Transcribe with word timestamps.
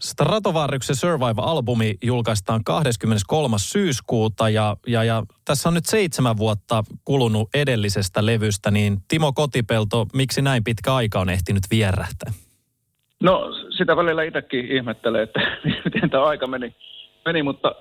Stratovarryksen 0.00 0.96
Survive-albumi 0.96 1.94
julkaistaan 2.02 2.64
23. 2.64 3.56
syyskuuta 3.58 4.48
ja, 4.48 4.76
ja, 4.86 5.04
ja 5.04 5.22
tässä 5.44 5.68
on 5.68 5.74
nyt 5.74 5.86
seitsemän 5.86 6.36
vuotta 6.36 6.84
kulunut 7.04 7.48
edellisestä 7.54 8.26
levystä, 8.26 8.70
niin 8.70 8.96
Timo 9.08 9.32
Kotipelto, 9.32 10.06
miksi 10.14 10.42
näin 10.42 10.64
pitkä 10.64 10.94
aika 10.94 11.20
on 11.20 11.30
ehtinyt 11.30 11.62
vierähtää? 11.70 12.32
No 13.22 13.50
sitä 13.78 13.96
välillä 13.96 14.22
itsekin 14.22 14.72
ihmettelee, 14.72 15.22
että 15.22 15.40
miten 15.84 16.10
tämä 16.10 16.24
aika 16.24 16.46
meni, 16.46 16.74
meni, 17.24 17.42
mutta 17.42 17.74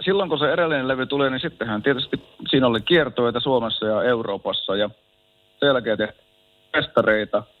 silloin 0.00 0.28
kun 0.28 0.38
se 0.38 0.52
edellinen 0.52 0.88
levy 0.88 1.06
tuli, 1.06 1.30
niin 1.30 1.40
sittenhän 1.40 1.82
tietysti 1.82 2.22
siinä 2.50 2.66
oli 2.66 2.80
kiertoita 2.80 3.40
Suomessa 3.40 3.86
ja 3.86 4.02
Euroopassa 4.02 4.76
ja 4.76 4.90
sen 5.60 5.66
jälkeen 5.66 5.98
festareita– 6.72 7.42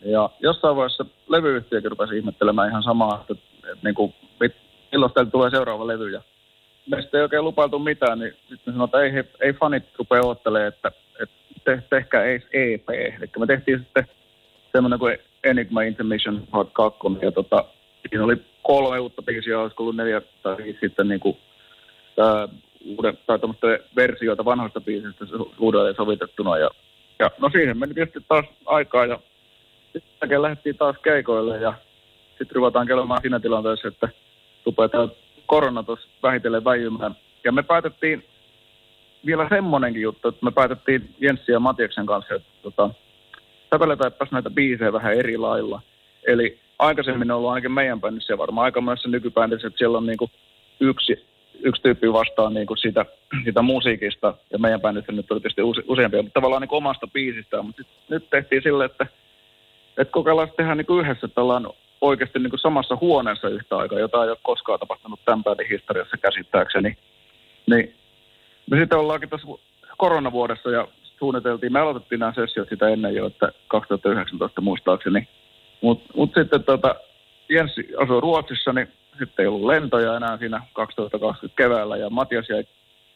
ja 0.00 0.30
jossain 0.40 0.76
vaiheessa 0.76 1.06
levyyhtiökin 1.28 1.90
rupesi 1.90 2.16
ihmettelemään 2.16 2.68
ihan 2.70 2.82
samaa, 2.82 3.20
että, 3.20 3.44
että 3.72 3.84
niin 3.84 3.94
kuin, 3.94 4.14
milloin 4.92 5.12
teille 5.12 5.30
tulee 5.30 5.50
seuraava 5.50 5.86
levy. 5.86 6.10
Ja 6.10 6.22
meistä 6.90 7.18
ei 7.18 7.22
oikein 7.22 7.44
lupailtu 7.44 7.78
mitään, 7.78 8.18
niin 8.18 8.34
sitten 8.48 8.74
sanotaan, 8.74 9.06
että 9.06 9.18
ei, 9.18 9.48
ei 9.48 9.52
fanit 9.52 9.84
rupea 9.98 10.20
ottelemaan, 10.22 10.68
että, 10.68 10.92
että 11.22 11.36
te, 11.64 11.82
tehkää 11.90 12.24
EP. 12.52 12.90
Eli 12.90 13.30
me 13.38 13.46
tehtiin 13.46 13.78
sitten 13.78 14.06
semmoinen 14.72 14.98
kuin 14.98 15.18
Enigma 15.44 15.82
Intermission 15.82 16.42
Part 16.50 16.68
2, 16.72 16.98
ja 17.22 17.32
tota, 17.32 17.64
siinä 18.08 18.24
oli 18.24 18.36
kolme 18.62 18.98
uutta 18.98 19.22
biisiä, 19.22 19.60
olisiko 19.60 19.82
ollut 19.82 19.96
neljä 19.96 20.22
tai 20.42 20.56
sitten 20.80 21.08
niin 21.08 21.20
kuin, 21.20 21.36
ää, 22.18 22.48
uuden, 22.86 23.18
tai 23.26 23.38
versioita 23.96 24.44
vanhoista 24.44 24.80
biisistä 24.80 25.24
uudelleen 25.58 25.96
sovitettuna. 25.96 26.58
Ja, 26.58 26.70
ja 27.18 27.30
no 27.38 27.50
siihen 27.52 27.78
meni 27.78 27.94
tietysti 27.94 28.24
taas 28.28 28.44
aikaa 28.66 29.06
ja 29.06 29.18
sitten 30.00 30.42
lähdettiin 30.42 30.76
taas 30.76 30.96
keikoille 31.02 31.58
ja 31.58 31.74
sitten 32.28 32.54
ruvetaan 32.56 32.86
kelmaan 32.86 33.20
siinä 33.20 33.40
tilanteessa, 33.40 33.88
että 33.88 34.08
rupeaa 34.66 35.08
korona 35.46 35.82
tuossa 35.82 36.08
vähitellen 36.22 36.64
väijymään. 36.64 37.16
Ja 37.44 37.52
me 37.52 37.62
päätettiin 37.62 38.24
vielä 39.26 39.48
semmonenkin 39.48 40.02
juttu, 40.02 40.28
että 40.28 40.44
me 40.44 40.50
päätettiin 40.50 41.14
Jenssi 41.20 41.52
ja 41.52 41.60
Matiaksen 41.60 42.06
kanssa, 42.06 42.34
että 42.34 42.48
tota, 42.62 42.90
sävelletäänpäs 43.70 44.30
näitä 44.30 44.50
biisejä 44.50 44.92
vähän 44.92 45.14
eri 45.14 45.36
lailla. 45.36 45.80
Eli 46.26 46.58
aikaisemmin 46.78 47.30
on 47.30 47.36
ollut 47.36 47.50
ainakin 47.50 47.72
meidän 47.72 48.00
bändissä 48.00 48.32
ja 48.32 48.38
varmaan 48.38 48.64
aika 48.64 48.80
monessa 48.80 49.08
nykybändissä, 49.08 49.66
että 49.66 49.78
siellä 49.78 49.98
on 49.98 50.06
niinku 50.06 50.30
yksi, 50.80 51.26
yksi 51.60 51.82
tyyppi 51.82 52.12
vastaan 52.12 52.54
niinku 52.54 52.76
sitä, 52.76 53.06
sitä 53.44 53.62
musiikista, 53.62 54.34
ja 54.50 54.58
meidän 54.58 54.80
bändissä 54.80 55.12
nyt 55.12 55.32
oli 55.32 55.40
tietysti 55.40 55.62
useampia, 55.88 56.22
mutta 56.22 56.40
tavallaan 56.40 56.62
niinku 56.62 56.76
omasta 56.76 57.06
biisistä. 57.06 57.62
Mutta 57.62 57.82
nyt 58.08 58.30
tehtiin 58.30 58.62
silleen, 58.62 58.90
että 58.90 59.06
että 59.98 60.12
kokeillaan 60.12 60.48
tehdä 60.56 60.74
niin 60.74 60.86
kuin 60.86 61.00
yhdessä, 61.00 61.26
että 61.26 61.40
ollaan 61.40 61.70
oikeasti 62.00 62.38
niin 62.38 62.50
kuin 62.50 62.60
samassa 62.60 62.98
huoneessa 63.00 63.48
yhtä 63.48 63.76
aikaa, 63.76 63.98
jota 63.98 64.24
ei 64.24 64.30
ole 64.30 64.38
koskaan 64.42 64.80
tapahtunut 64.80 65.20
tämän 65.24 65.44
päivän 65.44 65.66
historiassa 65.70 66.16
käsittääkseni. 66.16 66.96
Niin 67.66 67.94
me 68.70 68.78
sitten 68.78 68.98
ollaankin 68.98 69.28
tässä 69.28 69.46
koronavuodessa 69.98 70.70
ja 70.70 70.88
suunniteltiin, 71.18 71.72
me 71.72 71.80
aloitettiin 71.80 72.18
nämä 72.18 72.32
sessiot 72.34 72.68
sitä 72.68 72.88
ennen 72.88 73.14
jo, 73.14 73.26
että 73.26 73.52
2019 73.68 74.60
muistaakseni. 74.60 75.28
Mutta 75.80 76.12
mut 76.16 76.30
sitten 76.34 76.64
tota, 76.64 76.94
Jenssi 77.48 77.88
asui 78.02 78.20
Ruotsissa, 78.20 78.72
niin 78.72 78.88
sitten 79.18 79.42
ei 79.42 79.46
ollut 79.46 79.66
lentoja 79.66 80.16
enää 80.16 80.38
siinä 80.38 80.62
2020 80.72 81.56
keväällä 81.56 81.96
ja 81.96 82.10
Matias 82.10 82.48
jäi 82.48 82.64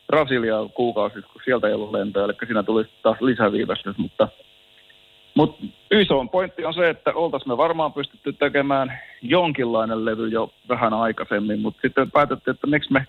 Brasiliaan 0.07 0.71
kuukausi, 0.71 1.23
kun 1.23 1.43
sieltä 1.45 1.69
ei 1.69 1.75
ollut 1.75 1.93
lentoja, 1.93 2.25
eli 2.25 2.33
siinä 2.47 2.63
tuli 2.63 2.85
taas 3.03 3.21
lisäviivästys, 3.21 3.99
mutta 3.99 4.29
mutta 5.35 5.67
iso 5.91 6.25
pointti 6.25 6.65
on 6.65 6.75
se, 6.75 6.91
että 6.91 7.13
oltaisiin 7.15 7.49
me 7.49 7.57
varmaan 7.57 7.93
pystytty 7.93 8.33
tekemään 8.33 8.99
jonkinlainen 9.23 10.05
levy 10.05 10.29
jo 10.29 10.53
vähän 10.69 10.95
aikaisemmin, 10.95 11.61
mutta 11.61 11.81
sitten 11.83 12.11
päätettiin, 12.11 12.55
että 12.55 12.67
miksi 12.67 12.93
me 12.93 13.07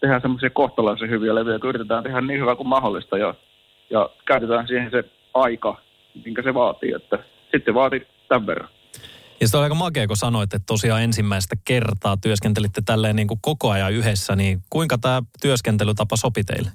tehdään 0.00 0.20
semmoisia 0.20 0.50
kohtalaisen 0.50 1.10
hyviä 1.10 1.34
levyjä, 1.34 1.58
kun 1.58 1.68
yritetään 1.68 2.02
tehdä 2.02 2.20
niin 2.20 2.40
hyvä 2.40 2.56
kuin 2.56 2.68
mahdollista 2.68 3.18
ja, 3.18 3.34
ja 3.90 4.10
käytetään 4.26 4.66
siihen 4.66 4.90
se 4.90 5.04
aika, 5.34 5.80
minkä 6.24 6.42
se 6.42 6.54
vaatii, 6.54 6.92
että 6.92 7.18
sitten 7.52 7.74
vaatii 7.74 8.06
tämän 8.28 8.46
verran. 8.46 8.68
Ja 9.40 9.48
se 9.48 9.56
oli 9.56 9.64
aika 9.64 9.74
makea, 9.74 10.06
kun 10.06 10.16
sanoit, 10.16 10.54
että 10.54 10.66
tosiaan 10.66 11.02
ensimmäistä 11.02 11.56
kertaa 11.64 12.16
työskentelitte 12.16 12.82
tälleen 12.84 13.16
niin 13.16 13.28
kuin 13.28 13.40
koko 13.42 13.70
ajan 13.70 13.92
yhdessä, 13.92 14.36
niin 14.36 14.60
kuinka 14.70 14.98
tämä 14.98 15.22
työskentelytapa 15.42 16.16
sopi 16.16 16.44
teille? 16.44 16.70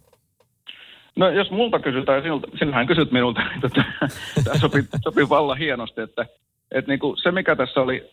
No 1.15 1.29
jos 1.29 1.51
multa 1.51 1.79
kysytään 1.79 2.21
sinulta, 2.21 2.47
sinähän 2.59 2.87
kysyt 2.87 3.11
minulta, 3.11 3.41
niin 3.49 3.61
tota, 3.61 3.83
tämä 4.43 4.57
sopii, 4.57 4.81
sopii 5.03 5.29
vallan 5.29 5.57
hienosti, 5.57 6.01
että, 6.01 6.25
että 6.71 6.91
niin 6.91 6.99
kuin 6.99 7.17
se 7.17 7.31
mikä 7.31 7.55
tässä 7.55 7.81
oli 7.81 8.11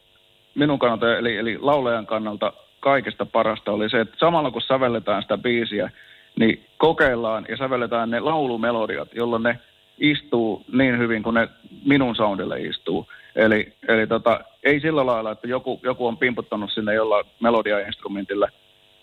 minun 0.54 0.78
kannalta, 0.78 1.16
eli, 1.16 1.36
eli 1.36 1.58
laulajan 1.60 2.06
kannalta 2.06 2.52
kaikista 2.80 3.26
parasta 3.26 3.72
oli 3.72 3.90
se, 3.90 4.00
että 4.00 4.16
samalla 4.18 4.50
kun 4.50 4.62
sävelletään 4.62 5.22
sitä 5.22 5.38
biisiä, 5.38 5.90
niin 6.38 6.64
kokeillaan 6.78 7.46
ja 7.48 7.56
sävelletään 7.56 8.10
ne 8.10 8.20
laulumelodiat, 8.20 9.08
jolloin 9.14 9.42
ne 9.42 9.58
istuu 9.98 10.64
niin 10.72 10.98
hyvin 10.98 11.22
kuin 11.22 11.34
ne 11.34 11.48
minun 11.84 12.16
soundille 12.16 12.60
istuu. 12.60 13.08
Eli, 13.36 13.72
eli 13.88 14.06
tota, 14.06 14.40
ei 14.64 14.80
sillä 14.80 15.06
lailla, 15.06 15.30
että 15.30 15.48
joku, 15.48 15.80
joku 15.82 16.06
on 16.06 16.18
pimputtanut 16.18 16.72
sinne 16.72 16.94
jollain 16.94 17.26
melodiainstrumentilla– 17.40 18.48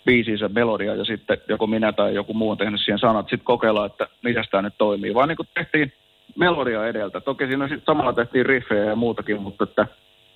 biisinsä 0.06 0.50
melodia 0.50 0.96
ja 0.96 1.06
sitten 1.06 1.38
joko 1.50 1.68
minä 1.68 1.94
tai 1.94 2.16
joku 2.16 2.34
muu 2.34 2.50
on 2.50 2.58
tehnyt 2.58 2.82
siihen 2.82 3.00
sanat, 3.00 3.26
sitten 3.26 3.46
kokeillaan, 3.46 3.86
että 3.86 4.08
miten 4.24 4.44
tämä 4.52 4.62
nyt 4.62 4.74
toimii. 4.78 5.14
Vaan 5.14 5.28
niin 5.28 5.38
kuin 5.38 5.48
tehtiin 5.54 5.94
melodia 6.36 6.88
edeltä. 6.88 7.22
Toki 7.22 7.48
siinä 7.48 7.68
sitten 7.68 7.86
samalla 7.86 8.14
tehtiin 8.14 8.46
riffejä 8.46 8.84
ja 8.84 8.96
muutakin, 8.96 9.42
mutta 9.42 9.64
että, 9.64 9.88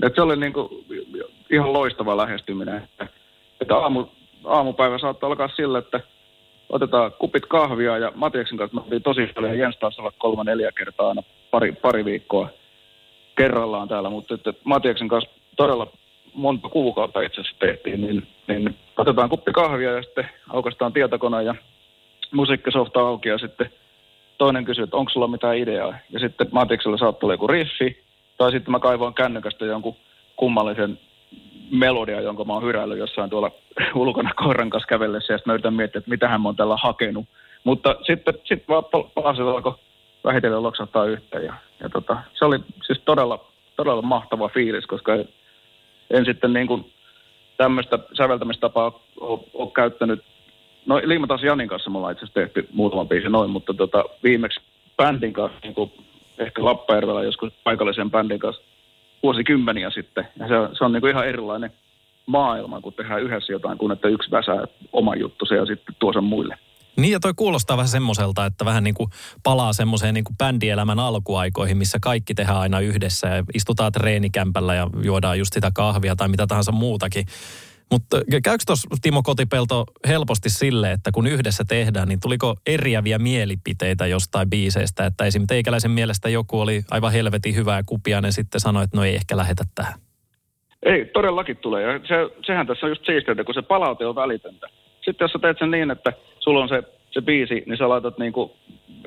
että 0.04 0.16
se 0.16 0.22
oli 0.22 0.36
niin 0.36 0.54
kuin 0.54 0.70
ihan 1.52 1.74
loistava 1.74 2.18
lähestyminen. 2.18 2.78
Että, 2.78 3.08
että 3.62 3.76
aamu, 3.76 4.06
aamupäivä 4.44 4.98
saattaa 4.98 5.28
alkaa 5.28 5.50
sillä, 5.56 5.80
että 5.80 6.00
otetaan 6.70 7.12
kupit 7.12 7.46
kahvia 7.46 7.98
ja 7.98 8.12
Matiaksen 8.16 8.58
kanssa 8.58 8.82
me 8.90 9.00
tosi 9.00 9.28
paljon. 9.36 9.60
Jens 9.60 9.78
taas 9.78 10.00
olla 10.00 10.12
kolme 10.18 10.44
neljä 10.44 10.72
kertaa 10.78 11.08
aina 11.08 11.24
pari, 11.52 11.72
pari 11.72 12.06
viikkoa 12.06 12.50
kerrallaan 13.38 13.88
täällä, 13.88 14.10
mutta 14.10 14.34
että 14.34 14.54
Matiaksen 14.64 15.08
kanssa 15.08 15.30
todella 15.58 15.88
monta 16.34 16.70
kuukautta 16.70 17.22
itse 17.22 17.42
asiassa 17.42 17.60
tehtiin, 17.60 18.02
niin, 18.02 18.28
niin 18.48 18.76
otetaan 18.98 19.30
kuppi 19.30 19.52
kahvia 19.52 19.92
ja 19.92 20.02
sitten 20.04 20.30
aukastaan 20.50 20.94
tietokone 20.94 21.44
ja 21.44 21.56
musiikkisofta 22.32 23.00
auki 23.00 23.30
ja 23.30 23.38
sitten 23.38 23.70
toinen 24.38 24.66
kysyy, 24.66 24.84
että 24.84 24.98
onko 24.98 25.12
sulla 25.12 25.28
mitään 25.28 25.58
ideaa. 25.58 25.94
Ja 26.10 26.20
sitten 26.20 26.48
Matiksella 26.52 26.98
saattaa 26.98 27.32
joku 27.32 27.48
riffi, 27.48 28.04
tai 28.38 28.52
sitten 28.52 28.72
mä 28.72 28.80
kaivoin 28.80 29.14
kännykästä 29.14 29.66
jonkun 29.66 29.96
kummallisen 30.36 31.00
melodia, 31.72 32.22
jonka 32.22 32.46
mä 32.46 32.54
oon 32.54 32.64
hyräillyt 32.64 33.00
jossain 33.00 33.30
tuolla 33.30 33.52
ulkona 33.96 34.34
koiran 34.34 34.70
kanssa 34.70 34.88
kävellessä, 34.88 35.34
ja 35.34 35.38
sitten 35.38 35.52
mä 35.52 35.54
yritän 35.54 35.74
miettiä, 35.74 36.00
että 36.00 36.10
mitä 36.10 36.28
hän 36.28 36.46
on 36.46 36.56
tällä 36.56 36.78
hakenut. 36.78 37.26
Mutta 37.64 37.96
sitten 38.08 38.34
sit 38.44 38.64
vaan 38.70 38.84
palasit 39.14 39.46
alkoi 39.46 39.74
vähitellen 40.24 40.64
loksahtaa 40.64 41.06
yhteen, 41.06 41.46
ja, 41.46 41.54
ja 41.80 41.90
tota, 41.90 42.18
se 42.34 42.46
oli 42.46 42.60
siis 42.86 43.02
todella, 43.06 43.46
todella 43.76 44.02
mahtava 44.02 44.50
fiilis, 44.50 44.86
koska 44.86 45.12
en 46.10 46.26
sitten 46.26 46.54
niin 46.54 46.68
kuin 46.68 46.94
tämmöistä 47.58 48.00
säveltämistapaa 48.18 49.00
ole, 49.20 49.72
käyttänyt. 49.72 50.24
No 50.86 51.02
Liimatas 51.04 51.44
Janin 51.44 51.68
kanssa 51.68 51.90
me 51.90 51.98
ollaan 51.98 52.12
itse 52.12 52.26
asiassa 52.26 52.40
tehty 52.40 52.68
muutama 52.74 53.06
biisi 53.06 53.30
noin, 53.30 53.50
mutta 53.50 53.74
tota, 53.74 54.06
viimeksi 54.24 54.60
bändin 54.98 55.34
kanssa, 55.34 55.60
niin 55.64 55.76
kuin 55.76 55.92
ehkä 56.38 56.66
Lappajärvellä 56.66 57.24
joskus 57.24 57.54
paikallisen 57.64 58.12
bändin 58.12 58.40
kanssa 58.40 58.64
vuosikymmeniä 59.24 59.90
sitten. 59.90 60.28
Ja 60.40 60.48
se, 60.48 60.76
se 60.78 60.86
on 60.86 60.92
niin 60.92 61.02
kuin 61.02 61.12
ihan 61.12 61.28
erilainen 61.28 61.72
maailma, 62.26 62.82
kun 62.82 62.94
tehdään 62.94 63.22
yhdessä 63.22 63.54
jotain, 63.54 63.78
kun 63.78 63.92
että 63.92 64.08
yksi 64.08 64.32
väsää 64.32 64.66
oma 64.94 65.16
juttu 65.16 65.46
ja 65.56 65.66
sitten 65.66 65.96
tuo 66.00 66.14
sen 66.14 66.24
muille. 66.24 66.58
Niin 66.98 67.12
ja 67.12 67.20
toi 67.20 67.34
kuulostaa 67.36 67.78
vähän 67.78 67.90
semmoiselta, 67.90 68.46
että 68.46 68.66
vähän 68.66 68.84
niin 68.84 68.94
kuin 68.94 69.10
palaa 69.44 69.74
semmoiseen 69.74 70.14
niin 70.14 70.24
kuin 70.24 70.38
bändielämän 70.38 71.00
alkuaikoihin, 71.00 71.78
missä 71.78 71.98
kaikki 72.02 72.34
tehdään 72.34 72.60
aina 72.60 72.80
yhdessä 72.80 73.28
ja 73.28 73.44
istutaan 73.54 73.92
treenikämpällä 73.92 74.76
ja 74.76 74.88
juodaan 75.04 75.40
just 75.40 75.54
sitä 75.54 75.72
kahvia 75.74 76.16
tai 76.16 76.28
mitä 76.28 76.48
tahansa 76.48 76.72
muutakin. 76.72 77.26
Mutta 77.92 78.22
käykö 78.44 78.64
tuossa 78.66 78.88
Timo 79.02 79.24
Kotipelto 79.24 79.86
helposti 80.08 80.50
sille, 80.50 80.92
että 80.92 81.12
kun 81.12 81.28
yhdessä 81.28 81.64
tehdään, 81.68 82.08
niin 82.08 82.20
tuliko 82.20 82.56
eriäviä 82.68 83.20
mielipiteitä 83.20 84.08
jostain 84.08 84.50
biiseistä, 84.50 85.06
että 85.06 85.26
esim. 85.26 85.48
teikäläisen 85.48 85.92
mielestä 85.92 86.30
joku 86.30 86.60
oli 86.60 86.84
aivan 86.92 87.12
helvetin 87.12 87.56
hyvä 87.56 87.76
ja 87.76 87.84
kupiainen 87.86 88.34
sitten 88.34 88.62
sanoi, 88.62 88.84
että 88.84 88.98
no 88.98 89.04
ei 89.04 89.16
ehkä 89.16 89.38
lähetä 89.38 89.64
tähän? 89.76 89.94
Ei, 90.84 91.06
todellakin 91.06 91.58
tulee. 91.58 91.84
Ja 91.84 92.00
se, 92.00 92.44
sehän 92.46 92.68
tässä 92.68 92.86
on 92.86 92.92
just 92.92 93.06
siistiä, 93.06 93.44
kun 93.44 93.54
se 93.54 93.62
palaute 93.62 94.06
on 94.06 94.16
välitöntä. 94.16 94.68
Sitten 95.10 95.26
jos 95.26 95.32
sä 95.32 95.40
teet 95.40 95.60
sen 95.60 95.72
niin, 95.72 95.92
että 95.92 96.14
sulla 96.40 96.60
on 96.60 96.70
se 96.70 96.84
se 97.12 97.22
biisi, 97.22 97.64
niin 97.66 97.78
sä 97.78 97.90
laitat 97.90 98.18
niin 98.18 98.34
kuin 98.34 98.52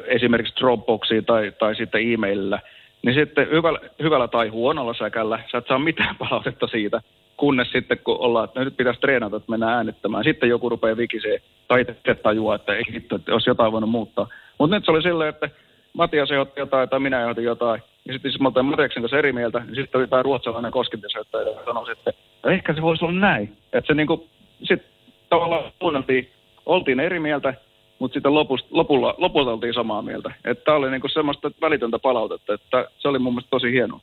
esimerkiksi 0.05 0.57
Dropboxiin 0.61 1.25
tai, 1.25 1.53
tai 1.59 1.75
sitten 1.75 2.13
e-mailillä, 2.13 2.61
niin 3.03 3.15
sitten 3.15 3.51
hyvällä, 3.51 3.79
hyvällä 4.03 4.29
tai 4.29 4.49
huonolla 4.49 4.95
säkällä 4.95 5.39
sä 5.53 5.59
et 5.59 5.67
saa 5.67 5.79
mitään 5.79 6.17
palautetta 6.29 6.67
siitä, 6.67 7.01
kunnes 7.37 7.71
sitten 7.73 7.99
kun 7.99 8.21
ollaan, 8.21 8.45
että 8.45 8.65
nyt 8.65 8.77
pitäisi 8.77 9.01
treenata, 9.01 9.37
että 9.37 9.51
mennään 9.51 9.77
äänettämään. 9.77 10.25
Sitten 10.25 10.49
joku 10.49 10.69
rupeaa 10.69 10.97
vikisee 10.97 11.39
tai 11.69 11.81
itse 11.81 12.15
tajuaa, 12.15 12.55
että 12.55 12.75
ei 12.75 12.83
että 12.97 13.33
olisi 13.33 13.51
jotain 13.51 13.73
voinut 13.73 13.91
muuttaa. 13.91 14.29
Mutta 14.59 14.77
nyt 14.77 14.85
se 14.85 14.91
oli 14.91 15.03
silleen, 15.03 15.29
että 15.29 15.51
Matias 15.93 16.31
ehdotti 16.31 16.61
jotain 16.61 16.89
tai 16.89 17.01
minä 17.01 17.23
ehdotin 17.23 17.45
jotain. 17.45 17.83
Ja 18.05 18.13
sitten 18.13 18.31
siis 18.31 18.41
mä 18.41 18.49
oltiin 18.49 18.67
Matiaksen 18.67 19.03
kanssa 19.03 19.19
eri 19.19 19.33
mieltä. 19.33 19.59
Niin 19.59 19.75
sitten 19.75 19.99
oli 19.99 20.09
tämä 20.09 20.23
ruotsalainen 20.23 20.73
koskintisyöttäjä, 20.73 21.49
joka 21.49 21.65
sanoi 21.65 21.87
sitten, 21.87 22.15
että 22.37 22.51
ehkä 22.51 22.75
se 22.75 22.83
voisi 22.83 23.05
olla 23.05 23.21
näin. 23.21 23.57
Että 23.73 23.87
se 23.87 23.95
niinku, 23.95 24.29
sitten 24.63 24.92
tavallaan 25.33 25.73
kuunneltiin, 25.79 26.31
oltiin 26.67 27.01
eri 27.01 27.21
mieltä, 27.21 27.55
mutta 27.99 28.15
sitten 28.15 28.35
lopusta, 28.35 28.69
lopulla, 28.71 29.15
lopulta 29.19 29.51
oltiin 29.51 29.75
samaa 29.75 30.03
mieltä. 30.03 30.31
Että 30.45 30.65
tämä 30.65 30.77
oli 30.77 30.91
niinku 30.91 31.09
semmoista 31.09 31.51
välitöntä 31.61 31.99
palautetta, 31.99 32.55
että 32.55 32.89
se 32.99 33.09
oli 33.09 33.19
mun 33.19 33.33
mielestä 33.33 33.51
tosi 33.51 33.73
hienoa. 33.73 34.01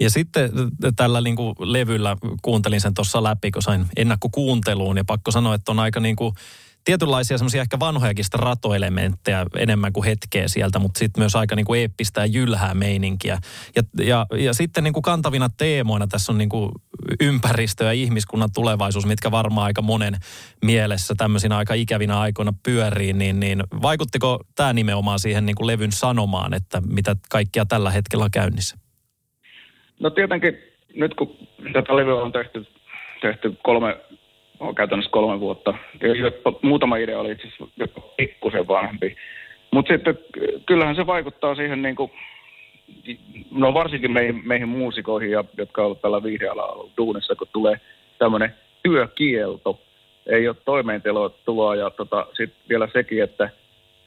Ja 0.00 0.10
sitten 0.10 0.50
tällä 0.96 1.20
niin 1.20 1.36
kuin 1.36 1.54
levyllä 1.60 2.16
kuuntelin 2.42 2.80
sen 2.80 2.94
tuossa 2.94 3.22
läpi, 3.22 3.50
kun 3.50 3.62
sain 3.62 3.84
ennakkokuunteluun 3.96 4.96
ja 4.96 5.04
pakko 5.06 5.30
sanoa, 5.30 5.54
että 5.54 5.72
on 5.72 5.78
aika 5.78 6.00
niin 6.00 6.16
kuin 6.16 6.32
tietynlaisia 6.90 7.38
semmoisia 7.38 7.60
ehkä 7.60 7.78
vanhojakin 7.80 8.24
stratoelementtejä 8.24 9.46
enemmän 9.56 9.92
kuin 9.92 10.04
hetkeä 10.04 10.48
sieltä, 10.48 10.78
mutta 10.78 10.98
sitten 10.98 11.22
myös 11.22 11.36
aika 11.36 11.56
niin 11.56 11.66
kuin 11.66 11.80
eeppistä 11.80 12.20
ja 12.20 12.26
jylhää 12.26 12.74
meininkiä. 12.74 13.38
Ja, 13.76 13.82
ja, 14.04 14.26
ja 14.38 14.54
sitten 14.54 14.84
niin 14.84 14.92
kuin 14.92 15.02
kantavina 15.02 15.48
teemoina 15.58 16.06
tässä 16.06 16.32
on 16.32 16.38
niin 16.38 16.48
kuin 16.48 16.70
ympäristö 17.20 17.84
ja 17.84 17.92
ihmiskunnan 17.92 18.48
tulevaisuus, 18.54 19.06
mitkä 19.06 19.30
varmaan 19.30 19.64
aika 19.64 19.82
monen 19.82 20.14
mielessä 20.64 21.14
tämmöisinä 21.16 21.56
aika 21.56 21.74
ikävinä 21.74 22.20
aikoina 22.20 22.52
pyörii, 22.62 23.12
niin, 23.12 23.40
niin 23.40 23.62
vaikuttiko 23.82 24.40
tämä 24.56 24.72
nimenomaan 24.72 25.18
siihen 25.18 25.46
niin 25.46 25.56
kuin 25.56 25.66
levyn 25.66 25.92
sanomaan, 25.92 26.54
että 26.54 26.82
mitä 26.88 27.16
kaikkia 27.30 27.66
tällä 27.66 27.90
hetkellä 27.90 28.24
on 28.24 28.30
käynnissä? 28.30 28.76
No 30.00 30.10
tietenkin 30.10 30.58
nyt 30.94 31.14
kun 31.14 31.36
tätä 31.72 31.96
levyä 31.96 32.22
on 32.22 32.32
tehty, 32.32 32.66
tehty 33.22 33.56
kolme, 33.62 33.96
on 34.60 34.74
käytännössä 34.74 35.10
kolme 35.10 35.40
vuotta, 35.40 35.74
muutama 36.62 36.96
idea 36.96 37.20
oli 37.20 37.32
itse 37.32 37.48
asiassa 37.48 38.00
pikkusen 38.16 38.68
vanhempi. 38.68 39.16
Mutta 39.70 39.92
sitten 39.92 40.18
kyllähän 40.66 40.96
se 40.96 41.06
vaikuttaa 41.06 41.54
siihen 41.54 41.82
niin 41.82 41.96
kuin, 41.96 42.10
no 43.50 43.74
varsinkin 43.74 44.12
meihin, 44.12 44.42
meihin 44.44 44.68
muusikoihin, 44.68 45.30
ja, 45.30 45.44
jotka 45.56 45.84
ovat 45.84 46.02
tällä 46.02 46.22
viihdealalla 46.22 46.90
duunissa, 46.96 47.34
kun 47.34 47.48
tulee 47.52 47.80
tämmöinen 48.18 48.54
työkielto, 48.82 49.80
ei 50.26 50.48
ole 50.48 50.56
toimeentuloa 50.64 51.76
ja 51.76 51.90
tota, 51.90 52.26
sitten 52.36 52.60
vielä 52.68 52.88
sekin, 52.92 53.22
että 53.22 53.50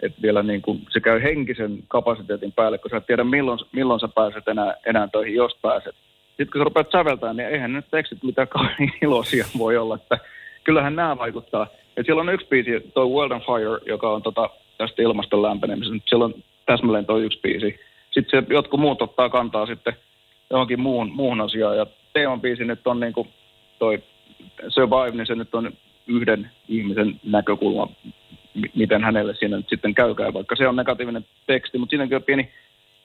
että 0.04 0.22
vielä 0.22 0.44
niin 0.44 0.62
kuin, 0.62 0.82
se 0.90 1.00
käy 1.00 1.24
henkisen 1.24 1.84
kapasiteetin 1.88 2.52
päälle, 2.52 2.78
kun 2.78 2.92
sä 2.92 2.98
et 2.98 3.06
tiedä 3.06 3.24
milloin, 3.24 3.60
milloin 3.72 4.00
sä 4.00 4.08
pääset 4.08 4.48
enää, 4.48 4.76
enää 4.86 5.08
töihin, 5.08 5.36
jos 5.36 5.58
pääset. 5.62 5.96
Sitten 6.28 6.48
kun 6.52 6.60
sä 6.60 6.64
rupeat 6.64 6.92
säveltämään, 6.92 7.38
niin 7.38 7.50
eihän 7.50 7.74
nyt 7.74 7.86
tekstit 7.92 8.24
mitään 8.24 8.48
kauhean 8.48 8.92
iloisia 9.02 9.46
voi 9.58 9.78
olla, 9.78 9.96
että 9.96 10.18
kyllähän 10.63 10.95
nämä 10.95 11.18
vaikuttaa. 11.18 11.68
Et 11.98 12.06
siellä 12.06 12.21
on 12.21 12.33
yksi 12.33 12.48
biisi, 12.48 12.92
toi 12.94 13.07
World 13.07 13.31
on 13.31 13.42
Fire, 13.42 13.92
joka 13.94 14.10
on 14.10 14.21
tota, 14.21 14.50
tästä 14.77 15.01
ilmaston 15.01 15.42
lämpenemisestä, 15.42 16.10
siellä 16.10 16.25
on 16.25 16.33
täsmälleen 16.65 17.06
toi 17.06 17.24
yksi 17.24 17.39
biisi. 17.39 17.80
Sitten 18.12 18.42
se, 18.42 18.54
jotkut 18.54 18.80
muut 18.80 19.01
ottaa 19.01 19.30
kantaa 19.30 19.65
sitten 19.65 19.94
johonkin 20.50 20.80
muuhun, 20.80 21.12
muuhun 21.12 21.42
asiaan, 21.42 21.77
ja 21.77 21.86
teeman 22.13 22.42
biisi 22.42 22.65
nyt 22.65 22.88
on 22.88 23.00
niin 23.00 23.13
kuin 23.13 23.27
toi 23.80 24.04
Survive, 24.68 25.12
niin 25.12 25.27
se 25.27 25.36
nyt 25.36 25.56
on 25.56 25.71
yhden 26.07 26.51
ihmisen 26.69 27.19
näkökulma 27.24 27.88
miten 28.75 29.04
hänelle 29.04 29.36
siinä 29.36 29.57
nyt 29.57 29.69
sitten 29.69 29.95
käykää, 29.95 30.33
vaikka 30.33 30.56
se 30.56 30.68
on 30.68 30.75
negatiivinen 30.75 31.25
teksti, 31.48 31.77
mutta 31.77 31.89
siinäkin 31.89 32.15
on 32.15 32.24
pieni 32.24 32.51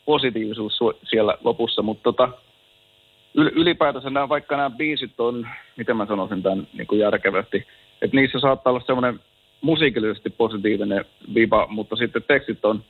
positiivisuus 0.05 0.79
siellä 1.11 1.39
lopussa, 1.45 1.83
mutta 1.83 2.03
tota, 2.03 2.29
ylipäätänsä 3.35 4.11
nämä, 4.11 4.29
vaikka 4.29 4.57
nämä 4.57 4.71
biisit 4.71 5.21
on, 5.21 5.49
miten 5.77 5.97
mä 5.97 6.07
sanoisin 6.07 6.43
tämän 6.43 6.67
niin 6.73 6.87
kuin 6.87 6.99
järkevästi, 6.99 7.67
että 8.03 8.17
niissä 8.17 8.41
saattaa 8.41 8.71
olla 8.71 8.85
semmoinen 8.87 9.21
musiikillisesti 9.61 10.31
positiivinen 10.31 11.05
viba, 11.35 11.67
mutta 11.71 11.97
sitten 11.97 12.23
tekstit 12.29 12.65
on 12.65 12.85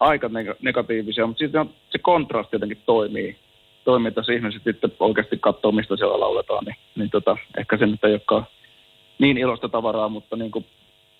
aika 0.00 0.30
negatiivisia, 0.62 1.26
mutta 1.26 1.38
sitten 1.38 1.70
se 1.90 1.98
kontrasti 1.98 2.56
jotenkin 2.56 2.82
toimii, 2.86 3.36
toimii, 3.84 4.08
että 4.08 4.32
ihmiset 4.34 4.62
sitten 4.64 4.92
oikeasti 5.00 5.38
katsoo, 5.40 5.72
mistä 5.72 5.96
siellä 5.96 6.20
lauletaan, 6.20 6.64
niin, 6.64 6.76
niin 6.96 7.10
tota, 7.10 7.36
ehkä 7.58 7.76
se 7.76 7.86
nyt 7.86 8.04
ei 8.04 8.12
olekaan 8.12 8.46
niin 9.18 9.38
ilosta 9.38 9.68
tavaraa, 9.68 10.08
mutta 10.08 10.36
niin 10.36 10.50
kuin 10.50 10.66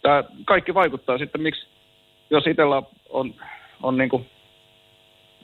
tämä 0.03 0.25
kaikki 0.45 0.75
vaikuttaa 0.75 1.19
sitten, 1.19 1.41
miksi, 1.41 1.67
jos 2.31 2.47
itsellä 2.47 2.83
on, 3.09 3.35
on 3.83 3.97
niin 3.97 4.11
kuin, 4.11 4.27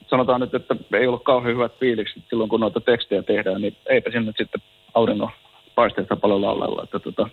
sanotaan 0.09 0.41
nyt, 0.41 0.53
että 0.53 0.75
ei 0.93 1.07
ollut 1.07 1.23
kauhean 1.23 1.55
hyvät 1.55 1.79
fiilikset 1.79 2.23
silloin, 2.29 2.49
kun 2.49 2.59
noita 2.59 2.81
tekstejä 2.81 3.23
tehdään, 3.23 3.61
niin 3.61 3.77
eipä 3.85 4.11
sinne 4.11 4.33
sitten 4.37 4.61
auringon 4.93 5.29
paisteesta 5.75 6.15
paljon 6.15 6.41
laulella. 6.41 6.83
Että 6.83 6.99
tota, 6.99 7.29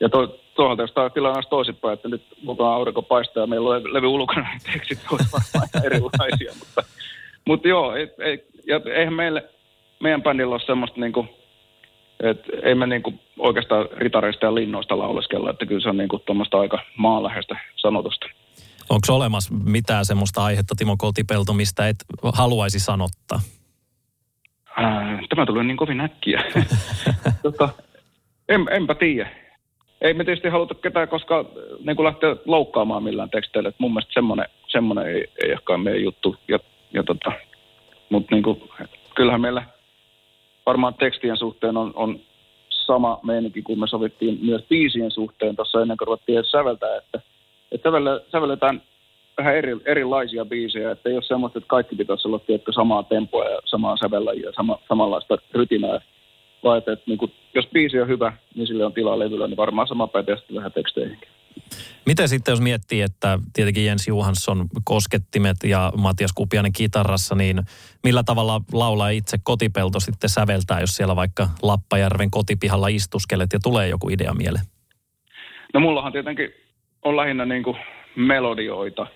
ja 0.00 0.08
to, 0.08 0.40
tuohon 0.54 0.78
jos 0.78 0.94
tilanne 1.14 1.36
olisi 1.36 1.48
toisinpäin, 1.48 1.94
että 1.94 2.08
nyt 2.08 2.22
mukaan 2.42 2.74
aurinko 2.74 3.02
paistaa 3.02 3.42
ja 3.42 3.46
meillä 3.46 3.68
on 3.68 3.94
levy 3.94 4.06
ulkona, 4.06 4.48
niin 4.50 4.72
tekstit 4.72 4.98
olisivat 5.12 5.84
erilaisia. 5.84 6.52
mutta, 6.58 6.82
mutta 7.44 7.68
joo, 7.68 7.94
ei, 7.94 8.08
ei, 8.18 8.44
ja 8.66 8.80
eihän 8.94 9.14
meille, 9.14 9.44
meidän 10.00 10.22
bändillä 10.22 10.54
ole 10.54 10.60
semmoista 10.66 11.00
niin 11.00 11.12
kuin, 11.12 11.28
et 12.20 12.44
ei 12.62 12.74
me 12.74 12.86
niinku 12.86 13.14
oikeastaan 13.38 13.88
ritareista 13.96 14.46
ja 14.46 14.54
linnoista 14.54 14.98
lauleskella, 14.98 15.50
että 15.50 15.66
kyllä 15.66 15.80
se 15.80 15.88
on 15.88 15.96
niinku 15.96 16.18
tuommoista 16.18 16.60
aika 16.60 16.78
maanläheistä 16.96 17.56
sanotusta. 17.76 18.26
Onko 18.90 19.06
olemassa 19.08 19.54
mitään 19.54 20.04
semmoista 20.04 20.44
aihetta, 20.44 20.74
Timo 20.78 20.96
Kotipelto, 20.98 21.52
mistä 21.52 21.88
et 21.88 21.96
haluaisi 22.32 22.80
sanottaa? 22.80 23.40
Tämä 25.28 25.46
tulee 25.46 25.64
niin 25.64 25.76
kovin 25.76 26.00
äkkiä. 26.00 26.44
tota, 27.42 27.68
en, 28.48 28.66
enpä 28.70 28.94
tiedä. 28.94 29.30
Ei 30.00 30.14
me 30.14 30.24
tietysti 30.24 30.48
haluta 30.48 30.74
ketään 30.74 31.08
koska 31.08 31.44
niin 31.84 31.96
kuin 31.96 32.06
lähteä 32.06 32.36
loukkaamaan 32.44 33.02
millään 33.02 33.30
teksteillä. 33.30 33.72
mun 33.78 33.92
mielestä 33.92 34.14
semmoinen, 34.14 34.46
semmoinen 34.68 35.06
ei, 35.06 35.28
ei 35.44 35.52
olekaan 35.52 35.80
meidän 35.80 36.02
juttu. 36.02 36.36
Ja, 36.48 36.58
ja 36.94 37.02
tota, 37.02 37.32
Mutta 38.10 38.34
niin 38.34 38.42
kuin, 38.42 38.62
kyllähän 39.14 39.40
meillä– 39.40 39.62
varmaan 40.68 40.94
tekstien 40.94 41.36
suhteen 41.36 41.76
on, 41.76 41.92
on 41.94 42.20
sama 42.70 43.20
meininki 43.22 43.62
kuin 43.62 43.80
me 43.80 43.86
sovittiin 43.86 44.38
myös 44.42 44.62
biisien 44.68 45.10
suhteen 45.10 45.56
tuossa 45.56 45.82
ennen 45.82 45.96
kuin 45.96 46.06
ruvettiin 46.06 46.44
säveltää, 46.44 46.96
että, 46.96 47.20
että 47.72 47.88
sävelletään 48.32 48.82
vähän 49.38 49.56
eri, 49.56 49.76
erilaisia 49.84 50.44
biisejä, 50.44 50.90
että 50.90 51.08
ole 51.08 51.22
semmoista, 51.22 51.58
että 51.58 51.68
kaikki 51.68 51.96
pitäisi 51.96 52.28
olla 52.28 52.38
tietkö 52.38 52.72
samaa 52.72 53.02
tempoa 53.02 53.44
ja 53.44 53.58
samaa 53.64 53.96
sävelläjiä 53.96 54.46
ja 54.46 54.52
sama, 54.56 54.78
samanlaista 54.88 55.38
rytinää, 55.54 56.00
vaan 56.64 56.78
että, 56.78 56.92
että 56.92 57.04
niin 57.06 57.18
kuin, 57.18 57.32
jos 57.54 57.66
biisi 57.72 58.00
on 58.00 58.08
hyvä, 58.08 58.32
niin 58.54 58.66
sille 58.66 58.84
on 58.84 58.92
tilaa 58.92 59.18
levyllä, 59.18 59.46
niin 59.46 59.56
varmaan 59.56 59.88
sama 59.88 60.06
pätee 60.06 60.36
sitten 60.36 60.56
vähän 60.56 60.72
teksteihinkin. 60.72 61.28
Miten 62.06 62.28
sitten, 62.28 62.52
jos 62.52 62.60
miettii, 62.60 63.02
että 63.02 63.38
tietenkin 63.52 63.86
Jens 63.86 64.08
Johansson 64.08 64.66
koskettimet 64.84 65.56
ja 65.64 65.92
Matias 65.96 66.32
Kupianen 66.32 66.72
kitarassa, 66.72 67.34
niin 67.34 67.62
millä 68.04 68.22
tavalla 68.22 68.60
laulaa 68.72 69.08
itse 69.08 69.38
kotipelto 69.42 70.00
sitten 70.00 70.30
säveltää, 70.30 70.80
jos 70.80 70.90
siellä 70.90 71.16
vaikka 71.16 71.48
Lappajärven 71.62 72.30
kotipihalla 72.30 72.88
istuskelet 72.88 73.52
ja 73.52 73.58
tulee 73.62 73.88
joku 73.88 74.08
idea 74.08 74.34
mieleen? 74.34 74.64
No 75.74 75.80
mullahan 75.80 76.12
tietenkin 76.12 76.48
on 77.04 77.16
lähinnä 77.16 77.44
niin 77.44 77.62
kuin 77.62 77.76
melodioita. 78.16 79.06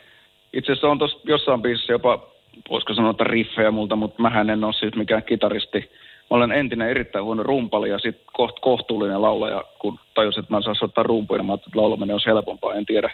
Itse 0.52 0.72
asiassa 0.72 0.88
on 0.88 0.98
tuossa 0.98 1.18
jossain 1.24 1.62
biisissä 1.62 1.92
jopa, 1.92 2.26
voisiko 2.70 2.94
sanoa, 2.94 3.10
että 3.10 3.24
riffejä 3.24 3.70
multa, 3.70 3.96
mutta 3.96 4.22
mähän 4.22 4.50
en 4.50 4.64
ole 4.64 4.72
siis 4.72 4.94
mikään 4.94 5.22
kitaristi– 5.22 5.90
mä 6.32 6.36
olen 6.36 6.52
entinen 6.52 6.88
erittäin 6.88 7.24
huono 7.24 7.42
rumpali 7.42 7.90
ja 7.90 7.98
sitten 7.98 8.26
koht, 8.32 8.60
kohtuullinen 8.60 9.22
laulaja, 9.22 9.64
kun 9.78 9.98
tajusin, 10.14 10.40
että 10.40 10.54
mä 10.54 10.62
saan 10.62 10.76
soittaa 10.76 11.04
rumpuja, 11.04 11.42
mä 11.42 11.54
että 11.54 11.70
laulaminen 11.74 12.14
olisi 12.14 12.26
helpompaa, 12.26 12.74
en 12.74 12.86
tiedä, 12.86 13.10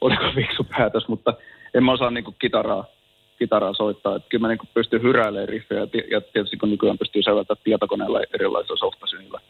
oliko 0.00 0.22
fiksu 0.34 0.64
päätös, 0.64 1.08
mutta 1.08 1.34
en 1.74 1.84
mä 1.84 1.92
osaa 1.92 2.10
niinku 2.10 2.34
kitaraa, 2.38 2.84
kitaraa 3.38 3.74
soittaa. 3.74 4.16
Että 4.16 4.28
kyllä 4.28 4.42
mä 4.42 4.48
niinku 4.48 4.66
pystyn 4.74 5.02
hyräilemään 5.02 5.48
riffejä 5.48 5.80
ja 6.10 6.20
tietysti 6.20 6.56
kun 6.56 6.70
nykyään 6.70 6.98
pystyy 6.98 7.22
säveltämään 7.22 7.62
tietokoneella 7.64 8.20
erilaisilla 8.34 8.76
softasinilla 8.76 9.40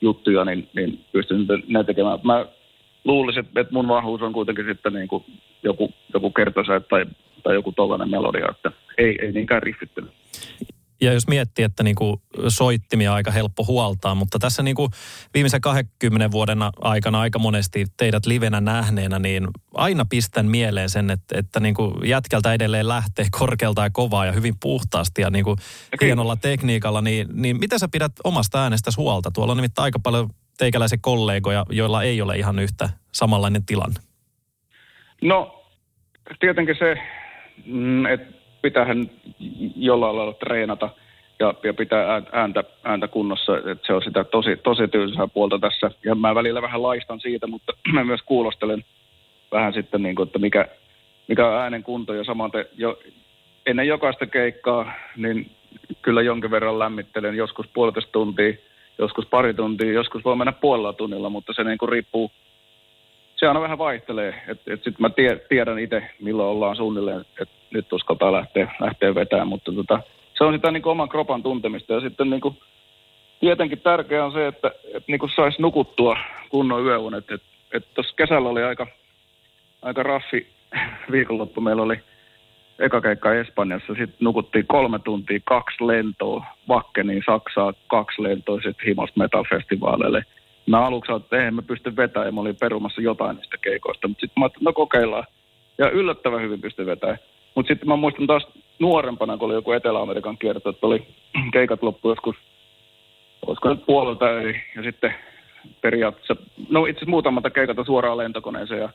juttuja, 0.00 0.44
niin, 0.44 0.68
niin 0.74 1.04
pystyn 1.12 1.46
ne 1.68 1.84
tekemään. 1.84 2.18
Mä 2.24 2.46
luulisin, 3.04 3.44
että 3.44 3.72
mun 3.72 3.88
vahvuus 3.88 4.22
on 4.22 4.32
kuitenkin 4.32 4.66
sitten 4.66 4.92
niin 4.92 5.08
kuin 5.08 5.24
joku, 5.62 5.90
joku 6.14 6.30
kertosä 6.30 6.80
tai, 6.80 7.06
tai 7.42 7.54
joku 7.54 7.72
tollainen 7.72 8.10
melodia, 8.10 8.46
että 8.50 8.72
ei, 8.98 9.18
ei 9.22 9.32
niinkään 9.32 9.62
riffittely 9.62 10.08
ja 11.00 11.12
jos 11.12 11.28
miettii, 11.28 11.64
että 11.64 11.82
niin 11.82 11.96
kuin 11.96 12.16
soittimia 12.48 13.10
on 13.10 13.16
aika 13.16 13.30
helppo 13.30 13.64
huoltaa, 13.64 14.14
mutta 14.14 14.38
tässä 14.38 14.62
niin 14.62 14.76
kuin 14.76 14.90
viimeisen 15.34 15.60
20 15.60 16.30
vuoden 16.30 16.58
aikana 16.80 17.20
aika 17.20 17.38
monesti 17.38 17.86
teidät 17.96 18.26
livenä 18.26 18.60
nähneenä, 18.60 19.18
niin 19.18 19.48
aina 19.74 20.04
pistän 20.04 20.46
mieleen 20.46 20.90
sen, 20.90 21.10
että, 21.10 21.38
että 21.38 21.60
niin 21.60 21.74
kuin 21.74 22.08
jätkältä 22.08 22.52
edelleen 22.52 22.88
lähtee 22.88 23.26
korkealta 23.30 23.82
ja 23.82 23.90
kovaa 23.92 24.26
ja 24.26 24.32
hyvin 24.32 24.54
puhtaasti 24.60 25.22
ja 25.22 25.30
niin 25.30 25.44
kuin 25.44 25.56
hienolla 26.00 26.36
tekniikalla, 26.36 27.00
niin, 27.00 27.28
niin 27.32 27.58
miten 27.58 27.78
sä 27.78 27.88
pidät 27.92 28.12
omasta 28.24 28.62
äänestäsi 28.62 28.96
huolta? 28.96 29.30
Tuolla 29.30 29.52
on 29.52 29.56
nimittäin 29.56 29.84
aika 29.84 29.98
paljon 29.98 30.30
teikäläisiä 30.60 30.98
kollegoja, 31.00 31.64
joilla 31.70 32.02
ei 32.02 32.22
ole 32.22 32.36
ihan 32.36 32.58
yhtä 32.58 32.88
samanlainen 33.12 33.66
tilanne. 33.66 34.00
No, 35.22 35.64
tietenkin 36.40 36.76
se, 36.78 36.98
mm, 37.66 38.06
että 38.06 38.34
pitäähän 38.62 39.10
jollain 39.76 40.16
lailla 40.16 40.32
treenata 40.32 40.90
ja, 41.38 41.54
ja 41.62 41.74
pitää 41.74 42.22
ääntä, 42.32 42.64
ääntä 42.84 43.08
kunnossa, 43.08 43.58
että 43.58 43.86
se 43.86 43.92
on 43.92 44.02
sitä 44.02 44.24
tosi, 44.24 44.56
tosi 44.56 44.88
tylsää 44.88 45.26
puolta 45.26 45.58
tässä. 45.58 45.90
Ja 46.04 46.14
mä 46.14 46.34
välillä 46.34 46.62
vähän 46.62 46.82
laistan 46.82 47.20
siitä, 47.20 47.46
mutta 47.46 47.72
mä 47.94 48.04
myös 48.04 48.20
kuulostelen 48.26 48.84
vähän 49.52 49.72
sitten, 49.72 50.02
niin 50.02 50.14
kuin, 50.14 50.26
että 50.26 50.38
mikä, 50.38 50.68
mikä 51.28 51.48
on 51.48 51.60
äänen 51.60 51.82
kunto 51.82 52.14
ja 52.14 52.24
samaten 52.24 52.64
jo 52.76 52.98
ennen 53.66 53.86
jokaista 53.86 54.26
keikkaa, 54.26 54.92
niin 55.16 55.50
kyllä 56.02 56.22
jonkin 56.22 56.50
verran 56.50 56.78
lämmittelen, 56.78 57.36
joskus 57.36 57.66
puolitoista 57.74 58.12
tuntia, 58.12 58.54
joskus 59.00 59.26
pari 59.26 59.54
tuntia, 59.54 59.92
joskus 59.92 60.24
voi 60.24 60.36
mennä 60.36 60.52
puolella 60.52 60.92
tunnilla, 60.92 61.30
mutta 61.30 61.52
se 61.52 61.64
niin 61.64 61.78
kuin 61.78 61.88
riippuu, 61.88 62.30
se 63.36 63.46
aina 63.46 63.60
vähän 63.60 63.78
vaihtelee, 63.78 64.42
että 64.48 64.74
et 64.74 64.84
sitten 64.84 65.02
mä 65.02 65.10
tie, 65.10 65.40
tiedän 65.48 65.78
itse, 65.78 66.02
milloin 66.20 66.48
ollaan 66.48 66.76
suunnilleen, 66.76 67.20
että 67.20 67.54
nyt 67.70 67.92
uskaltaa 67.92 68.32
lähteä, 68.32 68.74
lähteä 68.80 69.14
vetämään, 69.14 69.48
mutta 69.48 69.72
tota, 69.72 70.00
se 70.38 70.44
on 70.44 70.54
sitä 70.54 70.70
niin 70.70 70.82
kuin 70.82 70.90
oman 70.90 71.08
kropan 71.08 71.42
tuntemista. 71.42 71.92
Ja 71.92 72.00
sitten 72.00 72.30
niin 72.30 72.40
kuin, 72.40 72.56
tietenkin 73.40 73.80
tärkeää 73.80 74.24
on 74.24 74.32
se, 74.32 74.46
että, 74.46 74.70
että 74.84 75.12
niin 75.12 75.18
kuin 75.18 75.32
saisi 75.36 75.62
nukuttua 75.62 76.16
kunnon 76.48 76.84
yöunet, 76.84 77.30
että 77.30 77.46
et 77.72 77.94
tuossa 77.94 78.16
kesällä 78.16 78.48
oli 78.48 78.62
aika, 78.62 78.86
aika 79.82 80.02
raffi 80.02 80.46
viikonloppu, 81.12 81.60
meillä 81.60 81.82
oli 81.82 82.00
eka 82.80 83.00
keikka 83.00 83.34
Espanjassa, 83.34 83.94
sitten 83.94 84.16
nukuttiin 84.20 84.66
kolme 84.66 84.98
tuntia, 84.98 85.40
kaksi 85.44 85.86
lentoa, 85.86 86.44
Vakkeniin 86.68 87.22
Saksaa, 87.26 87.72
kaksi 87.86 88.22
lentoa 88.22 88.56
sitten 88.56 88.86
Himosta 88.86 89.20
Metal-festivaaleille. 89.20 90.22
Mä 90.66 90.86
aluksi 90.86 91.12
että 91.12 91.36
eihän 91.36 91.54
mä 91.54 91.62
pysty 91.62 91.96
vetämään 91.96 92.28
ja 92.28 92.32
mä 92.32 92.40
olin 92.40 92.56
perumassa 92.60 93.00
jotain 93.00 93.36
niistä 93.36 93.56
keikoista, 93.58 94.08
mutta 94.08 94.20
sitten 94.20 94.40
mä 94.40 94.44
ajattelin, 94.44 94.64
no 94.64 94.72
kokeillaan. 94.72 95.26
Ja 95.78 95.90
yllättävän 95.90 96.42
hyvin 96.42 96.60
pystyn 96.60 96.86
vetämään. 96.86 97.18
Mutta 97.54 97.68
sitten 97.68 97.88
mä 97.88 97.96
muistan 97.96 98.26
taas 98.26 98.46
nuorempana, 98.78 99.36
kun 99.36 99.46
oli 99.46 99.54
joku 99.54 99.72
Etelä-Amerikan 99.72 100.38
kierto, 100.38 100.70
että 100.70 100.86
oli 100.86 101.06
keikat 101.52 101.82
loppu 101.82 102.08
joskus, 102.08 102.36
olisiko 103.46 103.68
nyt 103.68 103.86
puolelta 103.86 104.24
ja 104.76 104.82
sitten 104.82 105.14
periaatteessa, 105.80 106.36
no 106.70 106.86
itse 106.86 106.98
asiassa 106.98 107.10
muutamalta 107.10 107.50
keikata 107.50 107.84
suoraan 107.84 108.18
lentokoneeseen 108.18 108.80
ja 108.80 108.88